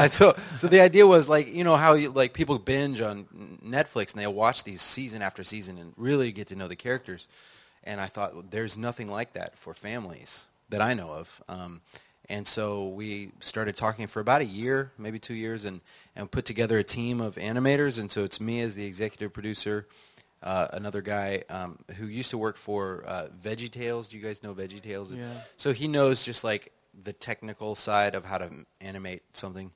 [0.09, 4.11] So, so the idea was like you know how you, like people binge on Netflix
[4.13, 7.27] and they watch these season after season and really get to know the characters.
[7.83, 11.43] And I thought well, there's nothing like that for families that I know of.
[11.47, 11.81] Um,
[12.29, 15.81] and so we started talking for about a year, maybe two years, and,
[16.15, 17.99] and put together a team of animators.
[17.99, 19.87] And so it's me as the executive producer,
[20.41, 24.09] uh, another guy um, who used to work for uh, VeggieTales.
[24.09, 25.17] Do you guys know VeggieTales?
[25.17, 25.33] Yeah.
[25.57, 26.71] So he knows just like
[27.03, 29.71] the technical side of how to animate something.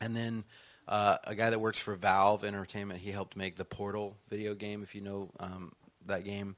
[0.00, 0.44] And then
[0.86, 4.82] uh, a guy that works for Valve Entertainment, he helped make the Portal video game,
[4.82, 5.72] if you know um,
[6.06, 6.56] that game.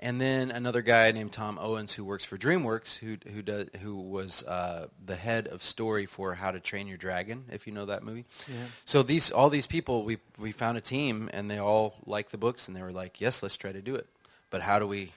[0.00, 3.96] And then another guy named Tom Owens who works for DreamWorks, who who does who
[3.96, 7.86] was uh, the head of story for How to Train Your Dragon, if you know
[7.86, 8.24] that movie.
[8.48, 8.64] Yeah.
[8.84, 12.38] So these all these people, we we found a team, and they all liked the
[12.38, 14.06] books, and they were like, "Yes, let's try to do it."
[14.50, 15.12] But how do we?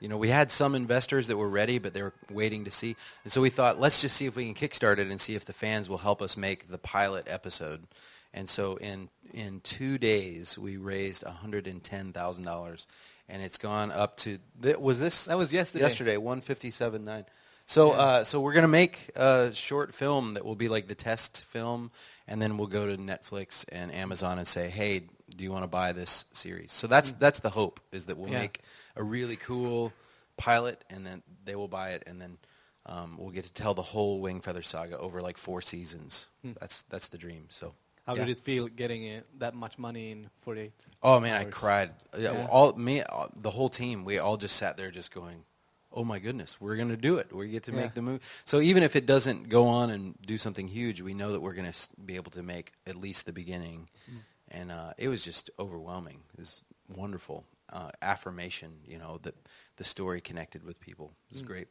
[0.00, 2.96] You know, we had some investors that were ready, but they were waiting to see.
[3.22, 5.44] And so we thought, let's just see if we can kickstart it and see if
[5.44, 7.86] the fans will help us make the pilot episode.
[8.32, 12.86] And so in in two days, we raised one hundred and ten thousand dollars,
[13.30, 15.82] and it's gone up to th- was this That was yesterday.
[15.84, 17.24] yesterday one fifty seven nine.
[17.66, 21.44] So uh, so we're gonna make a short film that will be like the test
[21.44, 21.90] film,
[22.26, 25.02] and then we'll go to Netflix and Amazon and say, hey,
[25.36, 26.72] do you want to buy this series?
[26.72, 28.40] So that's that's the hope is that we'll Yeah.
[28.40, 28.60] make
[28.96, 29.92] a really cool
[30.36, 32.38] pilot, and then they will buy it, and then
[32.86, 36.28] um, we'll get to tell the whole Wingfeather saga over like four seasons.
[36.42, 36.52] Hmm.
[36.60, 37.44] That's that's the dream.
[37.50, 37.74] So.
[38.10, 38.24] How yeah.
[38.24, 40.72] did it feel getting uh, that much money in 48?
[41.00, 41.90] Oh man, I cried.
[42.18, 42.48] Yeah.
[42.50, 44.04] All me, all, the whole team.
[44.04, 45.44] We all just sat there, just going,
[45.92, 47.32] "Oh my goodness, we're gonna do it.
[47.32, 47.82] We get to Yeah.
[47.82, 51.14] make the movie." So even if it doesn't go on and do something huge, we
[51.14, 51.72] know that we're gonna
[52.04, 53.88] be able to make at least the beginning.
[54.10, 54.16] Mm.
[54.52, 56.18] And uh, it was just overwhelming.
[56.34, 58.72] It was wonderful uh, affirmation.
[58.84, 59.36] You know that
[59.76, 61.12] the story connected with people.
[61.30, 61.46] It was Mm.
[61.46, 61.68] great.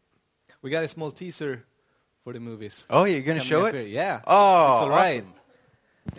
[0.62, 1.66] We got a small teaser
[2.24, 2.86] for the movies.
[2.90, 3.74] Oh, you're gonna show it?
[3.76, 3.84] here.
[3.84, 4.22] Yeah.
[4.26, 5.18] Oh, It's all right.
[5.24, 5.34] awesome.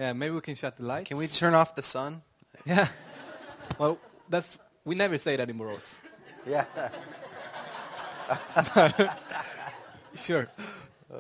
[0.01, 1.09] Yeah, maybe we can shut the lights.
[1.09, 2.23] Can we turn off the sun?
[2.67, 2.89] Yeah.
[3.79, 3.99] well,
[4.29, 5.97] that's we never say that in Borås.
[6.47, 6.67] Yeah.
[10.15, 10.47] Sure.
[11.11, 11.17] Uh.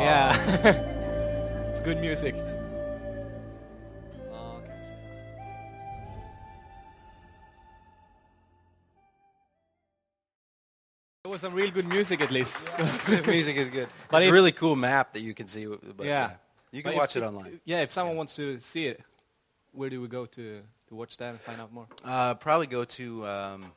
[0.00, 0.32] Yeah.
[1.72, 2.34] it's good music.
[11.36, 12.54] Was some real good music at least.
[13.06, 13.88] the music is good.
[14.10, 15.66] But it's a really cool map that you can see.
[15.66, 16.32] But Yeah.
[16.72, 17.60] You But can if- watch it online.
[17.64, 19.00] Yeah, if someone wants to see it,
[19.72, 21.86] where do we go to, to watch that and find out more?
[22.04, 23.72] Uh, probably go to, um,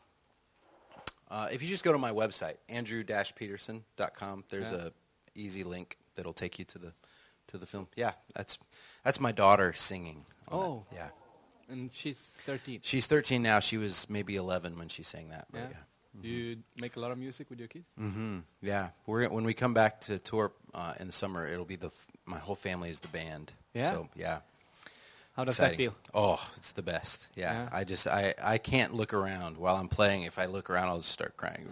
[1.30, 4.88] uh, if you just go to my website, andrew-peterson.com, there's Yeah.
[4.88, 4.92] a
[5.36, 6.94] easy link that'll take you to the
[7.48, 7.88] to the film.
[7.96, 8.60] Yeah, that's
[9.04, 10.26] that's my daughter singing.
[10.52, 10.86] Oh.
[10.94, 11.10] Yeah.
[11.68, 12.80] And she's 13.
[12.84, 13.60] She's 13 now.
[13.60, 15.48] She was maybe 11 when she sang that.
[15.52, 15.78] but Yeah.
[16.16, 16.22] Yeah.
[16.22, 17.88] Do you make a lot of music with your kids?
[18.00, 18.40] Mm-hmm.
[18.62, 21.88] Yeah, we're when we come back to tour uh, in the summer, it'll be the
[21.88, 23.54] f- my whole family is the band.
[23.74, 23.92] Yeah?
[23.92, 24.40] So yeah,
[25.36, 25.78] How does exciting.
[25.78, 25.96] that feel?
[26.14, 27.28] Oh, it's the best.
[27.36, 27.54] Yeah.
[27.54, 27.70] Yeah.
[27.72, 30.24] I just I, I can't look around while I'm playing.
[30.24, 31.68] If I look around, I'll just start crying.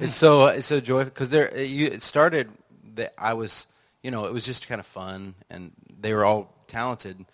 [0.00, 2.50] it's so it's so joyful because there it, you, it started
[2.94, 3.66] that I was
[4.02, 7.24] you know it was just kind of fun and they were all talented,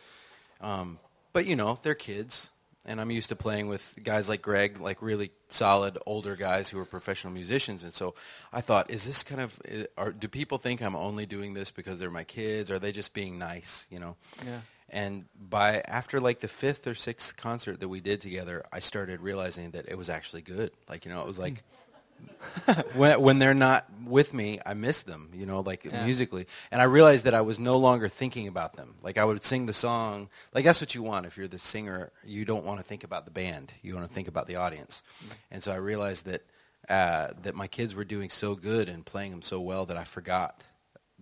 [0.61, 0.99] um,
[1.33, 2.51] but you know they're kids
[2.89, 6.81] and I'm used to playing with guys like Greg, like really solid older guys who
[6.81, 7.85] are professional musicians.
[7.85, 8.15] And so
[8.51, 9.61] I thought, is this kind of,
[9.99, 12.71] are, do people think I'm only doing this because they're my kids?
[12.71, 14.17] Are they just being nice, you know?
[14.45, 14.61] Yeah.
[14.89, 19.21] And by after like the fifth or sixth concert that we did together, I started
[19.21, 20.71] realizing that it was actually good.
[20.89, 21.88] Like you know, it was like hmm.
[22.95, 25.31] when when they're not with me, I miss them.
[25.35, 26.05] You know, like Yeah.
[26.05, 26.47] musically.
[26.71, 28.95] And I realized that I was no longer thinking about them.
[29.03, 30.29] Like I would sing the song.
[30.55, 32.11] Like that's what you want if you're the singer.
[32.25, 33.73] You don't want to think about the band.
[33.83, 35.03] You want to think about the audience.
[35.51, 36.43] And so I realized that
[36.89, 40.05] uh, that my kids were doing so good and playing them so well that I
[40.05, 40.63] forgot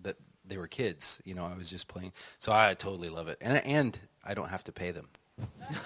[0.01, 1.21] that they were kids.
[1.25, 2.13] You know, I was just playing.
[2.39, 5.09] So I totally love it, and and I don't have to pay them.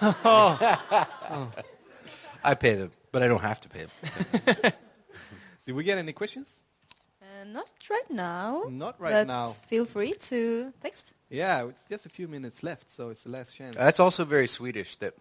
[2.44, 4.72] I pay them, but I don't have to pay them.
[5.66, 6.60] Did we get any questions?
[7.22, 8.64] Uh, not right now.
[8.68, 9.50] Not right but now.
[9.68, 11.14] Feel free to text.
[11.30, 13.76] Yeah, it's just a few minutes left, so it's the last chance.
[13.76, 14.96] That's also very Swedish.
[14.96, 15.14] That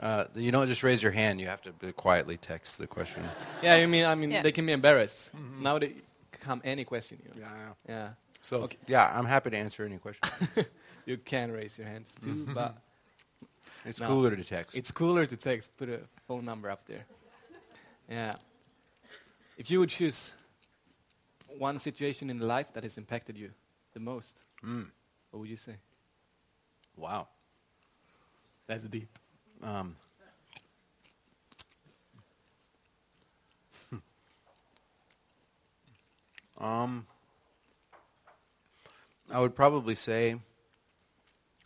[0.00, 3.22] uh, you don't just raise your hand; you have to b- quietly text the question.
[3.62, 4.42] yeah, I mean, I mean, Yeah.
[4.42, 5.30] they can be embarrassed.
[5.60, 5.92] Now they
[6.32, 7.18] come any question.
[7.24, 7.46] You know.
[7.46, 7.72] Yeah.
[7.88, 8.08] Yeah.
[8.42, 8.78] So Okay.
[8.88, 10.28] yeah, I'm happy to answer any question.
[11.06, 12.74] You can raise your hands too, but
[13.84, 14.06] It's No.
[14.08, 14.74] cooler to text.
[14.74, 15.68] it's cooler to text.
[15.76, 17.04] Put a phone number up there.
[18.08, 18.32] Yeah.
[19.56, 20.32] If you would choose
[21.58, 23.50] one situation in life that has impacted you
[23.92, 24.90] the most, Mm.
[25.30, 25.76] what would you say?
[26.96, 27.28] Wow.
[28.66, 29.18] That's deep.
[29.62, 29.96] Um,
[36.58, 37.06] um,
[39.30, 40.40] I would probably say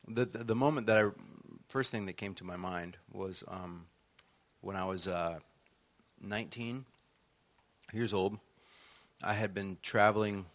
[0.08, 1.10] that the, the moment that I
[1.68, 3.86] first thing that came to my mind was um,
[4.60, 5.38] when I was uh,
[6.20, 6.84] 19
[7.92, 8.38] years old.
[9.22, 10.46] I had been traveling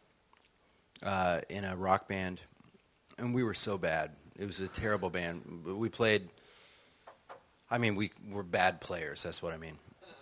[1.02, 2.42] uh, in a rock band,
[3.18, 4.12] and we were so bad.
[4.38, 5.64] It was a terrible band.
[5.66, 6.30] We played.
[7.70, 9.24] I mean, we were bad players.
[9.24, 9.78] That's what I mean.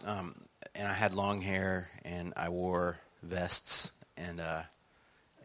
[0.05, 0.36] Um,
[0.74, 4.62] and I had long hair, and I wore vests, and uh,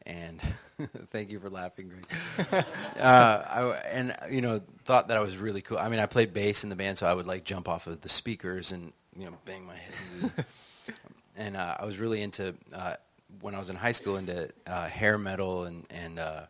[0.07, 0.41] and
[1.11, 2.65] thank you for laughing, Greg.
[2.99, 5.79] uh, I, and you know, thought that I was really cool.
[5.79, 8.01] I mean, I played bass in the band, so I would like jump off of
[8.01, 10.47] the speakers and you know bang my head.
[11.37, 12.95] and uh, I was really into uh,
[13.41, 16.43] when I was in high school into uh, hair metal and and uh,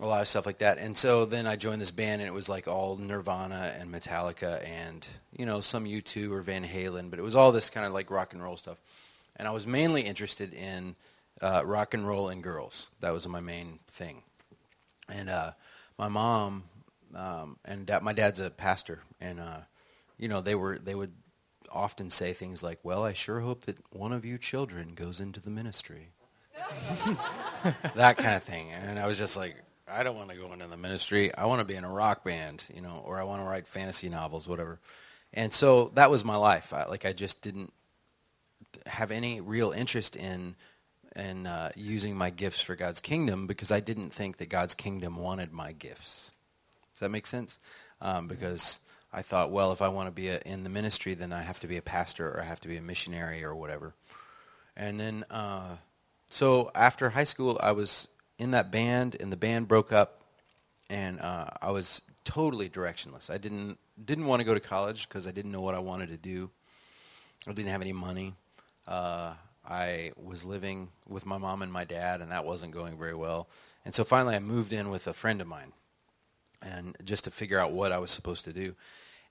[0.00, 0.78] a lot of stuff like that.
[0.78, 4.64] And so then I joined this band, and it was like all Nirvana and Metallica,
[4.66, 5.06] and
[5.36, 8.10] you know some U2 or Van Halen, but it was all this kind of like
[8.10, 8.78] rock and roll stuff.
[9.36, 10.96] And I was mainly interested in
[11.40, 12.90] uh, rock and roll and girls.
[13.00, 14.22] That was my main thing.
[15.08, 15.52] And uh,
[15.96, 16.64] my mom
[17.14, 19.40] um, and dad, my dad's a pastor, and
[20.18, 21.12] you know they were they would
[21.72, 25.40] often say things like, "Well, I sure hope that one of you children goes into
[25.40, 26.10] the ministry."
[27.94, 28.70] that kind of thing.
[28.72, 29.56] And I was just like,
[29.90, 31.34] I don't want to go into the ministry.
[31.34, 33.66] I want to be in a rock band, you know, or I want to write
[33.66, 34.80] fantasy novels, whatever.
[35.32, 36.72] And so that was my life.
[36.72, 37.72] I, like I just didn't
[38.86, 40.56] have any real interest in
[41.16, 45.16] in uh, using my gifts for God's kingdom because I didn't think that God's kingdom
[45.16, 46.32] wanted my gifts.
[46.94, 47.58] Does that make sense?
[48.00, 48.78] Um, because
[49.12, 51.60] I thought, well, if I want to be a, in the ministry, then I have
[51.60, 53.94] to be a pastor or I have to be a missionary or whatever.
[54.76, 55.76] And then, uh,
[56.28, 60.22] so after high school, I was in that band, and the band broke up,
[60.88, 63.30] and uh, I was totally directionless.
[63.30, 66.10] I didn't didn't want to go to college because I didn't know what I wanted
[66.10, 66.50] to do.
[67.46, 68.34] I didn't have any money.
[68.86, 69.32] Uh,
[69.66, 73.48] I was living with my mom and my dad, and that wasn't going very well.
[73.84, 75.72] And so finally, I moved in with a friend of mine,
[76.62, 78.74] and just to figure out what I was supposed to do.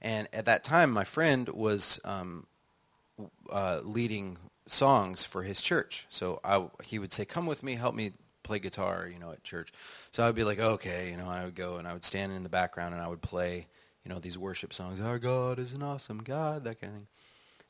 [0.01, 2.45] And at that time, my friend was um,
[3.49, 6.05] uh, leading songs for his church.
[6.09, 8.13] So I, he would say, "Come with me, help me
[8.43, 9.71] play guitar," you know, at church.
[10.11, 12.31] So I would be like, "Okay," you know, I would go and I would stand
[12.31, 13.67] in the background and I would play,
[14.03, 15.01] you know, these worship songs.
[15.01, 17.07] Our God is an awesome God, that kind of thing.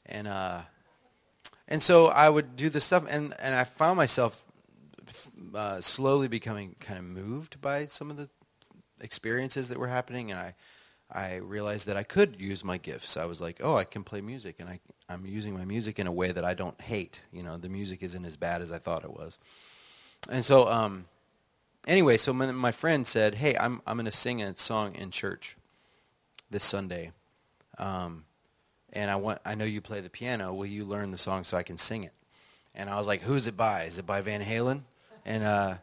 [0.05, 0.62] And uh,
[1.68, 4.45] and so I would do this stuff, and and I found myself
[5.55, 8.30] uh, slowly becoming kind of moved by some of the
[9.01, 10.55] experiences that were happening, and I
[11.09, 13.15] I realized that I could use my gifts.
[13.15, 16.07] I was like, oh, I can play music, and I, I'm using my music in
[16.07, 17.21] a way that I don't hate.
[17.31, 19.39] You know, the music isn't as bad as I thought it was.
[20.29, 21.05] And so, um,
[21.87, 25.11] anyway, so my, my friend said, hey, I'm, I'm going to sing a song in
[25.11, 25.55] church
[26.51, 27.11] this Sunday.
[27.77, 28.25] Um,
[28.91, 30.53] and I, want, I know you play the piano.
[30.53, 32.13] Will you learn the song so I can sing it?
[32.75, 33.83] And I was like, who's it by?
[33.83, 34.81] Is it by Van Halen?
[35.25, 35.75] And, uh,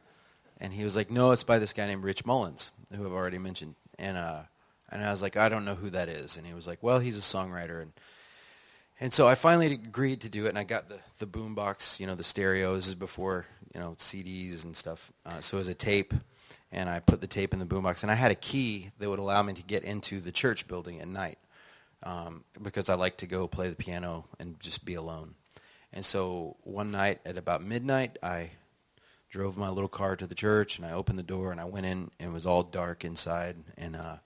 [0.61, 3.39] and he was like, no, it's by this guy named Rich Mullins, who I've already
[3.39, 3.75] mentioned.
[3.99, 4.43] And, uh,
[4.91, 6.37] and I was like, I don't know who that is.
[6.37, 7.83] And he was like, well, he's a songwriter.
[7.83, 7.93] And,
[9.01, 11.99] and so I finally agreed to do it, and I got the, the boom box,
[11.99, 12.75] you know, the stereo.
[12.77, 15.13] This is before, you know, CDs and stuff.
[15.27, 16.15] Uh, so it was a tape,
[16.71, 18.03] and I put the tape in the boom box.
[18.03, 21.01] And I had a key that would allow me to get into the church building
[21.01, 21.39] at night
[22.05, 25.35] um, because I like to go play the piano and just be alone.
[25.93, 28.51] And so one night at about midnight, I
[29.35, 31.87] drove my little car to the church, and I opened the door, and I went
[31.87, 33.57] in, and it was all dark inside.
[33.77, 34.19] And uh,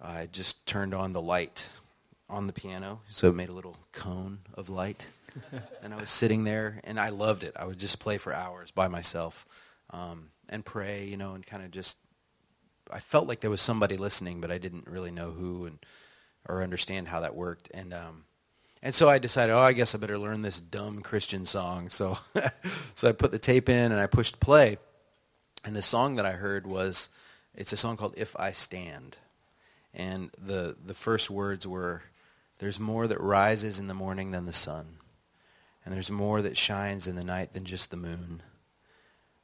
[0.00, 1.68] I just turned on the light
[2.26, 5.04] on the piano, so it made a little cone of light.
[5.82, 7.52] and I was sitting there, and I loved it.
[7.54, 9.46] I would just play for hours by myself
[9.90, 11.98] um, and pray, you know, and kind of just.
[12.90, 15.78] I felt like there was somebody listening, but I didn't really know who and
[16.48, 17.70] or understand how that worked.
[17.74, 18.24] And um,
[18.82, 21.90] and so I decided, oh, I guess I better learn this dumb Christian song.
[21.90, 22.18] So
[22.94, 24.78] so I put the tape in and I pushed play,
[25.64, 27.08] and the song that I heard was,
[27.54, 29.18] it's a song called "If I Stand."
[29.94, 32.02] And the, the first words were,
[32.58, 34.98] There's more that rises in the morning than the sun.
[35.84, 38.42] And there's more that shines in the night than just the moon.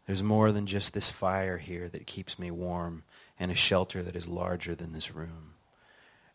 [0.07, 3.03] There's more than just this fire here that keeps me warm
[3.41, 5.55] and a shelter that is larger than this room.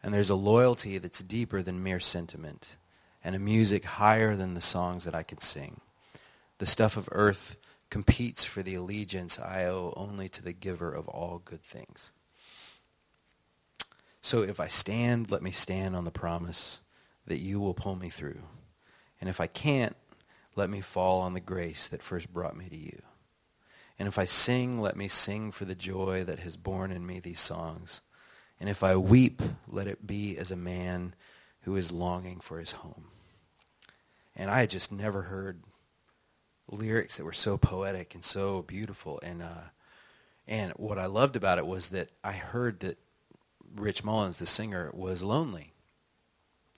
[0.04, 2.76] And there's a loyalty that's deeper than mere sentiment
[3.24, 5.82] and a music higher than the songs that I could sing.
[6.58, 7.58] The stuff of earth
[7.90, 12.12] competes for the allegiance I owe only to the giver of all good things.
[14.22, 16.80] So if I stand, let me stand on the promise
[17.26, 18.42] that you will pull me through.
[19.20, 19.96] And if I can't,
[20.56, 23.02] let me fall on the grace that first brought me to you.
[23.98, 27.20] And if I sing, let me sing for the joy that has born in me
[27.20, 28.02] these songs.
[28.60, 31.14] And if I weep, let it be as a man
[31.62, 33.06] who is longing for his home.
[34.36, 35.64] And I had just never heard
[36.70, 39.20] lyrics that were so poetic and so beautiful.
[39.24, 39.70] And uh,
[40.48, 42.98] and what I loved about it was that I heard that
[43.76, 45.74] Rich Mullins, the singer, was lonely.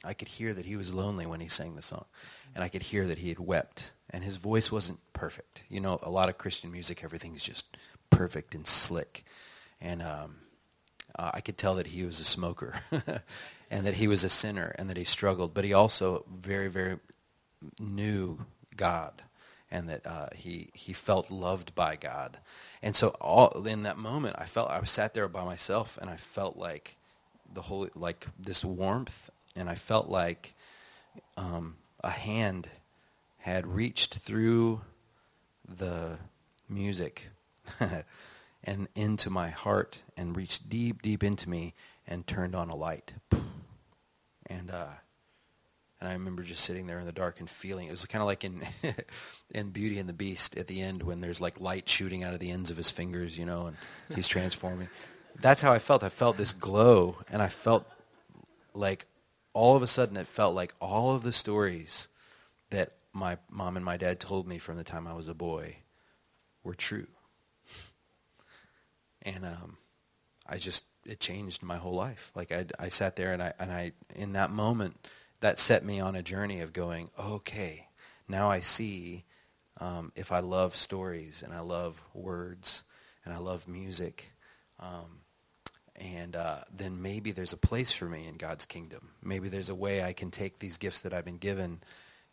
[0.04, 2.06] I could hear that he was lonely when he sang the song.
[2.54, 3.94] And I could hear that he had wept.
[4.10, 5.64] And his voice wasn't perfect.
[5.70, 7.78] You know, a lot of Christian music, everything's just
[8.10, 9.24] perfect and slick.
[9.80, 10.36] And um,
[11.18, 12.76] uh, I could tell that he was a smoker
[13.74, 15.56] and that he was a sinner and that he struggled.
[15.56, 17.00] But he also very, very
[17.80, 18.46] knew
[18.78, 19.24] God
[19.72, 22.38] and that uh, he, he felt loved by God.
[22.84, 26.08] And so all in that moment, I felt I was sat there by myself, and
[26.08, 26.98] I felt like
[27.52, 30.54] the whole like this warmth, and I felt like
[31.36, 32.68] um, a hand
[33.40, 34.82] had reached through
[35.68, 36.20] the
[36.70, 37.30] music
[38.64, 41.74] and into my heart and reached deep, deep into me
[42.06, 43.14] and turned on a light.
[44.48, 44.88] And uh,
[46.00, 48.28] and I remember just sitting there in the dark and feeling it was kind of
[48.28, 48.62] like in
[49.52, 52.40] in Beauty and the Beast at the end when there's like light shooting out of
[52.40, 53.78] the ends of his fingers, you know, and
[54.14, 54.90] he's transforming.
[55.40, 56.04] That's how I felt.
[56.04, 57.90] I felt this glow, and I felt
[58.74, 59.06] like
[59.54, 62.10] all of a sudden it felt like all of the stories
[62.70, 65.78] that my mom and my dad told me from the time I was a boy
[66.64, 67.08] were true.
[69.22, 69.78] And um,
[70.46, 72.32] I just it changed my whole life.
[72.36, 75.08] Like I, I sat there and I, and I, in that moment,
[75.40, 77.88] that set me on a journey of going, okay,
[78.28, 79.26] now I see
[79.80, 82.84] um, if I love stories and I love words
[83.26, 84.32] and I love music,
[84.80, 85.20] um,
[85.96, 89.10] and uh, then maybe there's a place for me in God's kingdom.
[89.22, 91.82] Maybe there's a way I can take these gifts that I've been given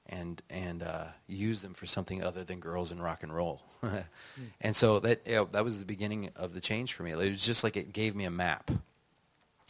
[0.06, 3.62] and and uh, use them for something other than girls and rock and roll.
[3.82, 4.04] mm.
[4.60, 7.12] And so that you know, that was the beginning of the change for me.
[7.12, 8.70] It was just like it gave me a map.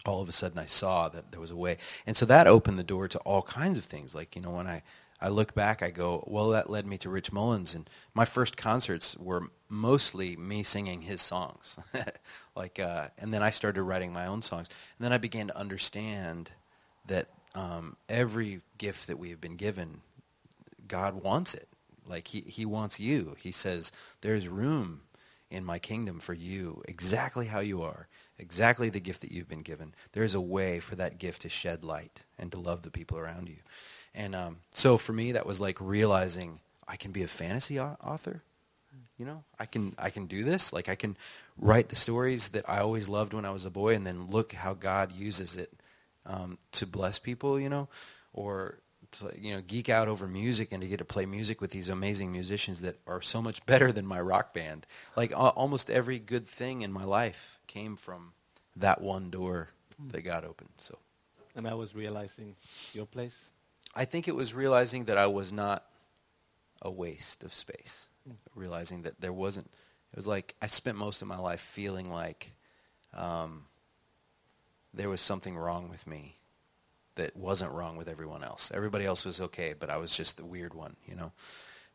[0.06, 1.76] All of a sudden, I saw that there was a way,
[2.06, 4.14] and so that opened the door to all kinds of things.
[4.14, 4.82] Like you know, when I
[5.20, 8.56] I look back, I go, well, that led me to Rich Mullins, and my first
[8.56, 11.78] concerts were mostly me singing his songs,
[12.56, 14.68] like, uh, and then I started writing my own songs,
[14.98, 16.52] and then I began to understand
[17.06, 20.00] that um, every gift that we have been given,
[20.90, 21.68] God wants it.
[22.06, 23.36] Like he he wants you.
[23.38, 25.02] He says there's room
[25.50, 29.62] in my kingdom for you, exactly how you are, exactly the gift that you've been
[29.62, 29.94] given.
[30.12, 33.18] There is a way for that gift to shed light and to love the people
[33.18, 33.58] around you.
[34.14, 38.42] And um, so for me, that was like realizing I can be a fantasy author.
[39.16, 40.72] You know, I can I can do this.
[40.72, 41.16] Like I can
[41.56, 44.52] write the stories that I always loved when I was a boy, and then look
[44.52, 45.72] how God uses it
[46.26, 47.60] um, to bless people.
[47.60, 47.88] You know,
[48.32, 48.78] or
[49.12, 51.88] to you know geek out over music and to get to play music with these
[51.88, 54.86] amazing musicians that are so much better than my rock band.
[55.16, 58.32] Like uh, almost every good thing in my life came from
[58.76, 59.70] that one door
[60.08, 60.70] that God opened.
[60.78, 60.98] So,
[61.54, 62.56] and I was realizing
[62.92, 63.50] your place
[63.94, 65.84] I think it was realizing that I was not
[66.80, 68.08] a waste of space.
[68.28, 68.36] Mm.
[68.54, 69.66] Realizing that there wasn't.
[70.12, 72.52] It was like I spent most of my life feeling like
[73.14, 73.66] um,
[74.92, 76.36] there was something wrong with me
[77.20, 78.72] that wasn't wrong with everyone else.
[78.74, 81.32] Everybody else was okay, but I was just the weird one, you know.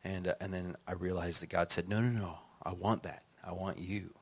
[0.04, 2.38] And uh, and then I realized that God said, "No, no, no.
[2.62, 3.22] I want that.
[3.44, 4.14] I want you.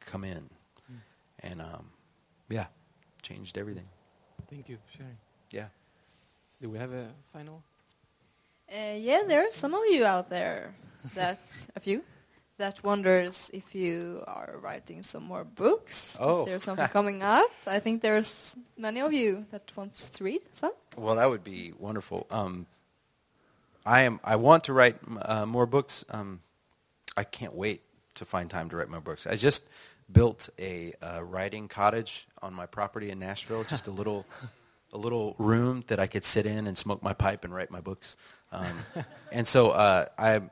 [0.00, 0.50] Come in."
[0.90, 1.00] Mm.
[1.40, 1.90] And um,
[2.48, 2.66] yeah,
[3.22, 3.88] changed everything.
[4.50, 5.16] Thank you for sharing.
[5.52, 5.68] Yeah.
[6.60, 7.62] Do we have a final?
[8.70, 10.74] Uh, yeah, there are some of you out there,
[11.14, 12.02] That's a few,
[12.58, 16.16] that wonders if you are writing some more books.
[16.20, 16.40] Oh.
[16.40, 17.50] If there's something coming up.
[17.66, 20.72] I think there's many of you that wants to read some.
[20.96, 22.26] Well, that would be wonderful.
[22.30, 22.66] Um,
[23.84, 24.20] I am.
[24.24, 26.04] I want to write uh, more books.
[26.10, 26.40] Um,
[27.16, 27.82] I can't wait
[28.14, 29.26] to find time to write more books.
[29.26, 29.66] I just
[30.10, 33.64] built a uh, writing cottage on my property in Nashville.
[33.64, 34.26] Just a little
[34.92, 37.80] a little room that I could sit in and smoke my pipe and write my
[37.80, 38.16] books.
[38.50, 38.78] Um,
[39.32, 40.50] and so uh, I'm,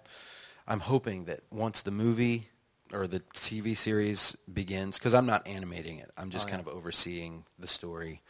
[0.66, 2.48] I'm hoping that once the movie
[2.92, 6.56] or the TV series begins, because I'm not animating it, I'm just oh, yeah.
[6.56, 8.22] kind of overseeing the story,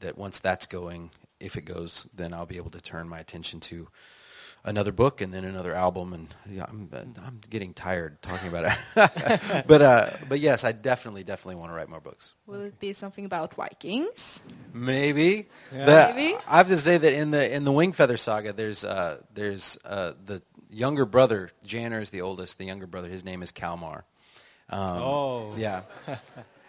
[0.00, 3.60] that once that's going, if it goes, then I'll be able to turn my attention
[3.60, 3.88] to
[4.64, 9.64] another book and then another album, and yeah, I'm I'm getting tired talking about it.
[9.66, 12.34] but uh, but yes, I definitely definitely want to write more books.
[12.46, 14.42] Will it be something about Vikings?
[14.72, 15.48] Maybe.
[15.74, 15.84] Yeah.
[15.84, 16.36] The, Maybe.
[16.46, 20.12] I have to say that in the in the Wingfeather saga, there's uh, there's uh,
[20.24, 21.50] the younger brother.
[21.64, 22.58] Janner is the oldest.
[22.58, 24.04] The younger brother, his name is Kalmar.
[24.68, 25.54] Um, oh.
[25.56, 25.82] Yeah.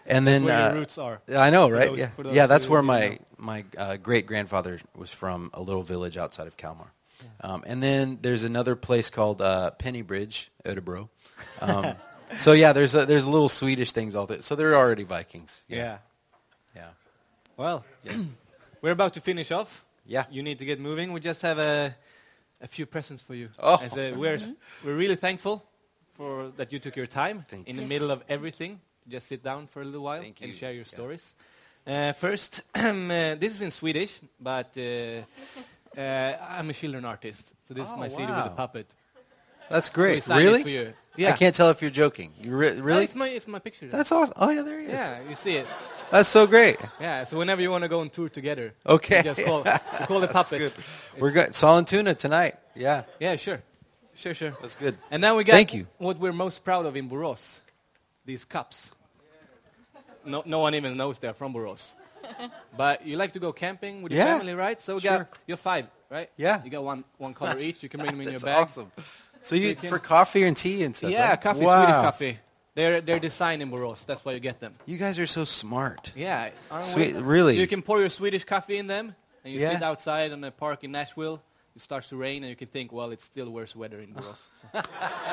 [0.06, 1.20] And then where uh, your roots are.
[1.32, 1.88] I know, right?
[1.88, 2.46] Those, yeah, yeah.
[2.46, 6.92] That's where my my uh, great grandfather was from, a little village outside of Kalmar.
[7.40, 11.08] Um, and then there's another place called uh, Pennybridge, Ödebro.
[11.60, 11.94] Um,
[12.38, 14.42] so yeah, there's a, there's little Swedish things all there.
[14.42, 15.62] So they're already Vikings.
[15.68, 15.76] Yeah.
[15.76, 15.98] Yeah.
[16.74, 16.88] yeah.
[17.56, 18.16] Well, yeah.
[18.82, 19.84] we're about to finish off.
[20.04, 20.24] Yeah.
[20.30, 21.12] You need to get moving.
[21.12, 21.94] We just have a
[22.62, 23.48] a few presents for you.
[23.58, 23.78] Oh.
[23.82, 24.38] As a, we're
[24.84, 25.62] we're really thankful
[26.14, 27.68] for that you took your time Thanks.
[27.68, 28.80] in the middle of everything.
[29.08, 30.54] Just sit down for a little while Thank and you.
[30.54, 30.96] share your yeah.
[30.96, 31.34] stories.
[31.84, 37.74] Uh, first, uh, this is in Swedish, but uh, uh, I'm a children artist, so
[37.74, 38.16] this oh, is my wow.
[38.16, 38.86] CD with a puppet.
[39.72, 40.22] That's great.
[40.22, 40.94] So really?
[41.16, 41.30] Yeah.
[41.30, 42.32] I can't tell if you're joking.
[42.40, 42.98] You re- oh, really?
[42.98, 43.88] No, it's my it's my picture.
[43.88, 44.34] That's awesome.
[44.38, 44.92] Oh yeah, there he is.
[44.92, 45.66] Yeah, you see it.
[46.10, 46.78] That's so great.
[47.00, 47.24] Yeah.
[47.24, 49.62] So whenever you want to go on tour together, okay, just call
[50.06, 50.74] call the puppets.
[51.18, 51.50] We're good.
[51.50, 52.56] Sollentuna tonight.
[52.74, 53.04] Yeah.
[53.20, 53.62] Yeah, sure,
[54.14, 54.56] sure, sure.
[54.60, 54.96] That's good.
[55.10, 55.86] And now we got Thank you.
[55.98, 57.60] what we're most proud of in Borås,
[58.24, 58.90] these cups.
[60.24, 61.92] No, no one even knows they're from Borås.
[62.76, 64.80] but you like to go camping with your yeah, family, right?
[64.80, 65.18] So we sure.
[65.18, 66.30] got you're five right?
[66.36, 66.62] Yeah.
[66.62, 67.82] You got one one color each.
[67.82, 68.62] You can bring them in your That's bag.
[68.62, 68.92] awesome.
[69.42, 71.10] So you, for coffee and tea and stuff.
[71.10, 71.40] Yeah, right?
[71.40, 71.84] coffee, wow.
[71.84, 72.38] Swedish coffee.
[72.74, 74.06] They're they're designed in Borås.
[74.06, 74.74] That's why you get them.
[74.86, 76.12] You guys are so smart.
[76.16, 77.54] Yeah, Sweet, really.
[77.54, 79.14] So you can pour your Swedish coffee in them,
[79.44, 79.72] and you yeah.
[79.72, 81.42] sit outside on a park in Nashville.
[81.74, 84.48] It starts to rain, and you can think, well, it's still worse weather in Borås.
[84.72, 84.82] So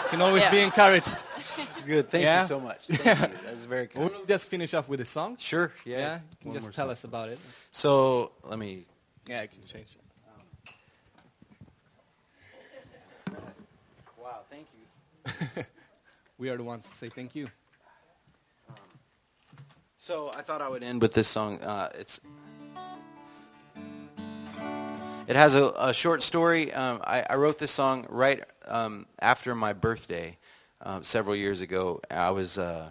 [0.10, 0.52] can always yeah.
[0.52, 1.18] be encouraged.
[1.86, 2.10] Good.
[2.10, 2.42] Thank yeah?
[2.42, 2.86] you so much.
[2.88, 3.38] Thank you.
[3.46, 4.10] That's very cool.
[4.10, 5.38] We'll just finish off with a song.
[5.40, 5.72] Sure.
[5.86, 5.98] Yeah.
[5.98, 6.16] Yeah.
[6.16, 6.92] You can just tell song.
[6.92, 7.40] us about it.
[7.72, 8.86] So let me.
[9.28, 9.99] Yeah, I can change
[16.38, 17.50] we are the ones to say thank you.
[19.98, 21.60] So I thought I would end with this song.
[21.62, 22.22] Uh, it's
[25.28, 26.74] it has a, a short story.
[26.74, 30.38] Um, I, I wrote this song right um, after my birthday
[30.82, 32.02] um, several years ago.
[32.10, 32.90] I was uh,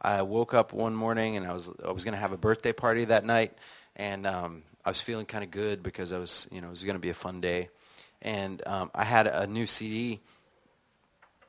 [0.00, 2.72] I woke up one morning and I was I was going to have a birthday
[2.72, 3.52] party that night,
[3.96, 6.82] and um, I was feeling kind of good because I was you know it was
[6.84, 7.70] going to be a fun day,
[8.22, 10.20] and um, I had a new CD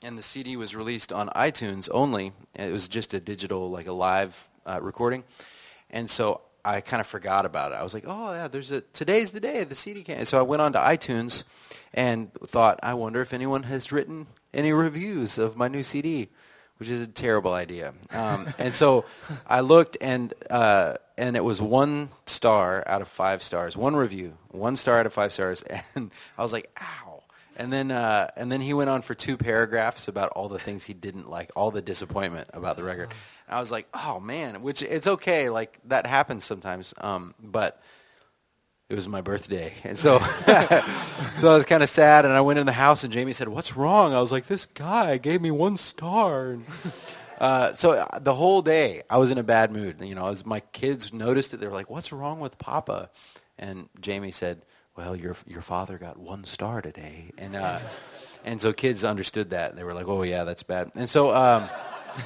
[0.04, 2.34] and the CD was released on iTunes only.
[2.56, 5.24] It was just a digital, like a live uh, recording,
[5.90, 7.76] and so I kind of forgot about it.
[7.76, 10.44] I was like, "Oh yeah, there's a today's the day the CD came." So I
[10.44, 11.44] went on to iTunes
[11.94, 16.30] and thought, "I wonder if anyone has written any reviews of my new CD,"
[16.78, 17.94] which is a terrible idea.
[18.12, 19.06] Um, and so
[19.48, 24.38] I looked, and uh, and it was one star out of five stars, one review,
[24.50, 25.64] one star out of five stars,
[25.96, 27.11] and I was like, "Ow."
[27.62, 30.84] And then, uh, and then he went on for two paragraphs about all the things
[30.84, 33.14] he didn't like, all the disappointment about the record.
[33.48, 36.92] And I was like, oh man, which it's okay, like that happens sometimes.
[36.98, 37.80] Um, but
[38.90, 40.18] it was my birthday, and so,
[41.38, 42.26] so I was kind of sad.
[42.26, 44.66] And I went in the house, and Jamie said, "What's wrong?" I was like, "This
[44.66, 46.66] guy gave me one star." And,
[47.40, 50.02] uh, so uh, the whole day, I was in a bad mood.
[50.02, 53.12] You know, as my kids noticed it, they were like, "What's wrong with Papa?"
[53.60, 54.64] And Jamie said,
[55.02, 57.80] well, your your father got one star today, and uh,
[58.46, 59.76] and so kids understood that.
[59.76, 60.92] They were like, oh yeah, that's bad.
[60.94, 61.68] And so um,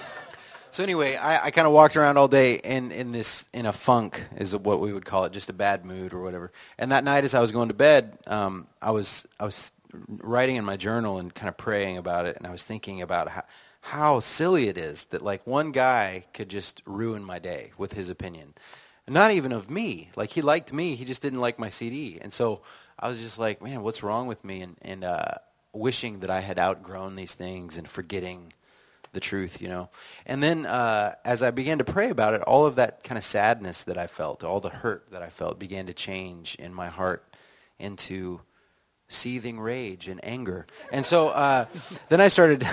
[0.72, 3.72] so anyway, I, I kind of walked around all day in in this in a
[3.72, 6.52] funk is what we would call it, just a bad mood or whatever.
[6.78, 9.72] And that night, as I was going to bed, um, I was I was
[10.10, 13.30] writing in my journal and kind of praying about it, and I was thinking about
[13.30, 13.44] how
[13.80, 18.10] how silly it is that like one guy could just ruin my day with his
[18.10, 18.54] opinion
[19.08, 20.10] not even of me.
[20.16, 22.18] Like he liked me, he just didn't like my CD.
[22.22, 22.62] And so
[22.98, 24.62] I was just like, man, what's wrong with me?
[24.62, 25.36] And, and uh,
[25.74, 28.54] wishing that I had outgrown these things and forgetting
[29.14, 29.90] the truth, you know.
[30.26, 33.24] And then uh, as I began to pray about it, all of that kind of
[33.24, 36.88] sadness that I felt, all the hurt that I felt, began to change in my
[36.88, 37.24] heart
[37.80, 38.42] into
[39.08, 40.66] seething rage and anger.
[40.92, 41.66] And so uh,
[42.10, 42.68] then I started,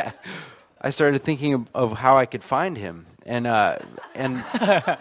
[0.80, 3.78] I started thinking of, of, how I could find him, and uh,
[4.14, 4.44] and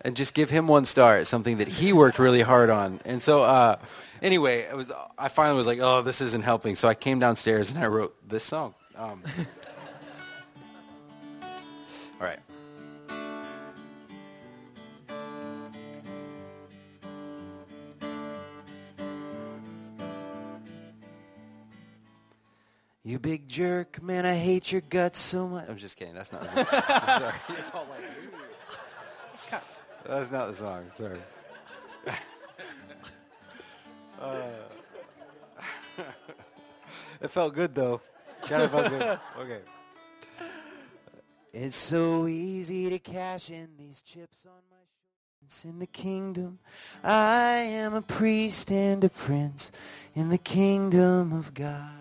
[0.00, 1.18] and just give him one star.
[1.18, 3.00] It's something that he worked really hard on.
[3.04, 3.76] And so, uh,
[4.22, 4.92] anyway, it was.
[5.18, 6.76] I finally was like, oh, this isn't helping.
[6.76, 8.74] So I came downstairs and I wrote this song.
[8.96, 9.22] Um,
[11.42, 11.48] all
[12.20, 12.38] right.
[23.04, 25.66] You big jerk, man, I hate your guts so much.
[25.66, 26.12] I'm just kidding.
[26.12, 26.44] That's not.
[27.06, 27.32] Sorry.
[30.08, 30.86] That's not the song.
[30.94, 31.18] Sorry.
[34.18, 34.40] uh,
[37.20, 38.00] it felt good though.
[38.42, 39.20] Kind of felt good.
[39.38, 39.60] Okay.
[41.52, 46.58] It's so easy to cash in these chips on my shoulders in the kingdom.
[47.04, 49.70] I am a priest and a prince
[50.14, 51.97] in the kingdom of God.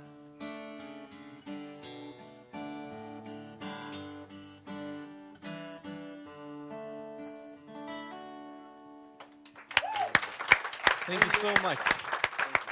[11.07, 11.79] Thank you so much.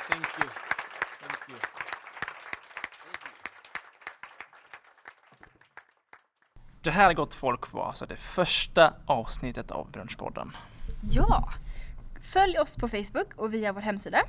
[0.09, 0.49] Thank you.
[1.21, 1.57] Thank you.
[6.81, 10.55] Det här, gott folk, var alltså det första avsnittet av Brunchpodden.
[11.11, 11.53] Ja!
[12.33, 14.21] Följ oss på Facebook och via vår hemsida.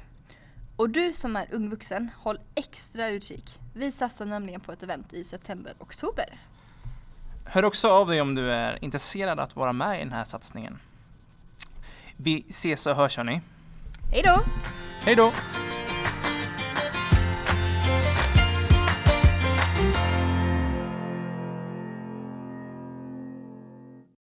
[0.77, 3.61] Och du som är ung vuxen, håll extra utkik.
[3.75, 6.41] Vi satsar nämligen på ett event i september-oktober.
[7.45, 10.79] Hör också av dig om du är intresserad att vara med i den här satsningen.
[12.17, 13.41] Vi ses och hörs hörni.
[14.11, 14.43] Hej då!
[15.05, 15.33] Hej då!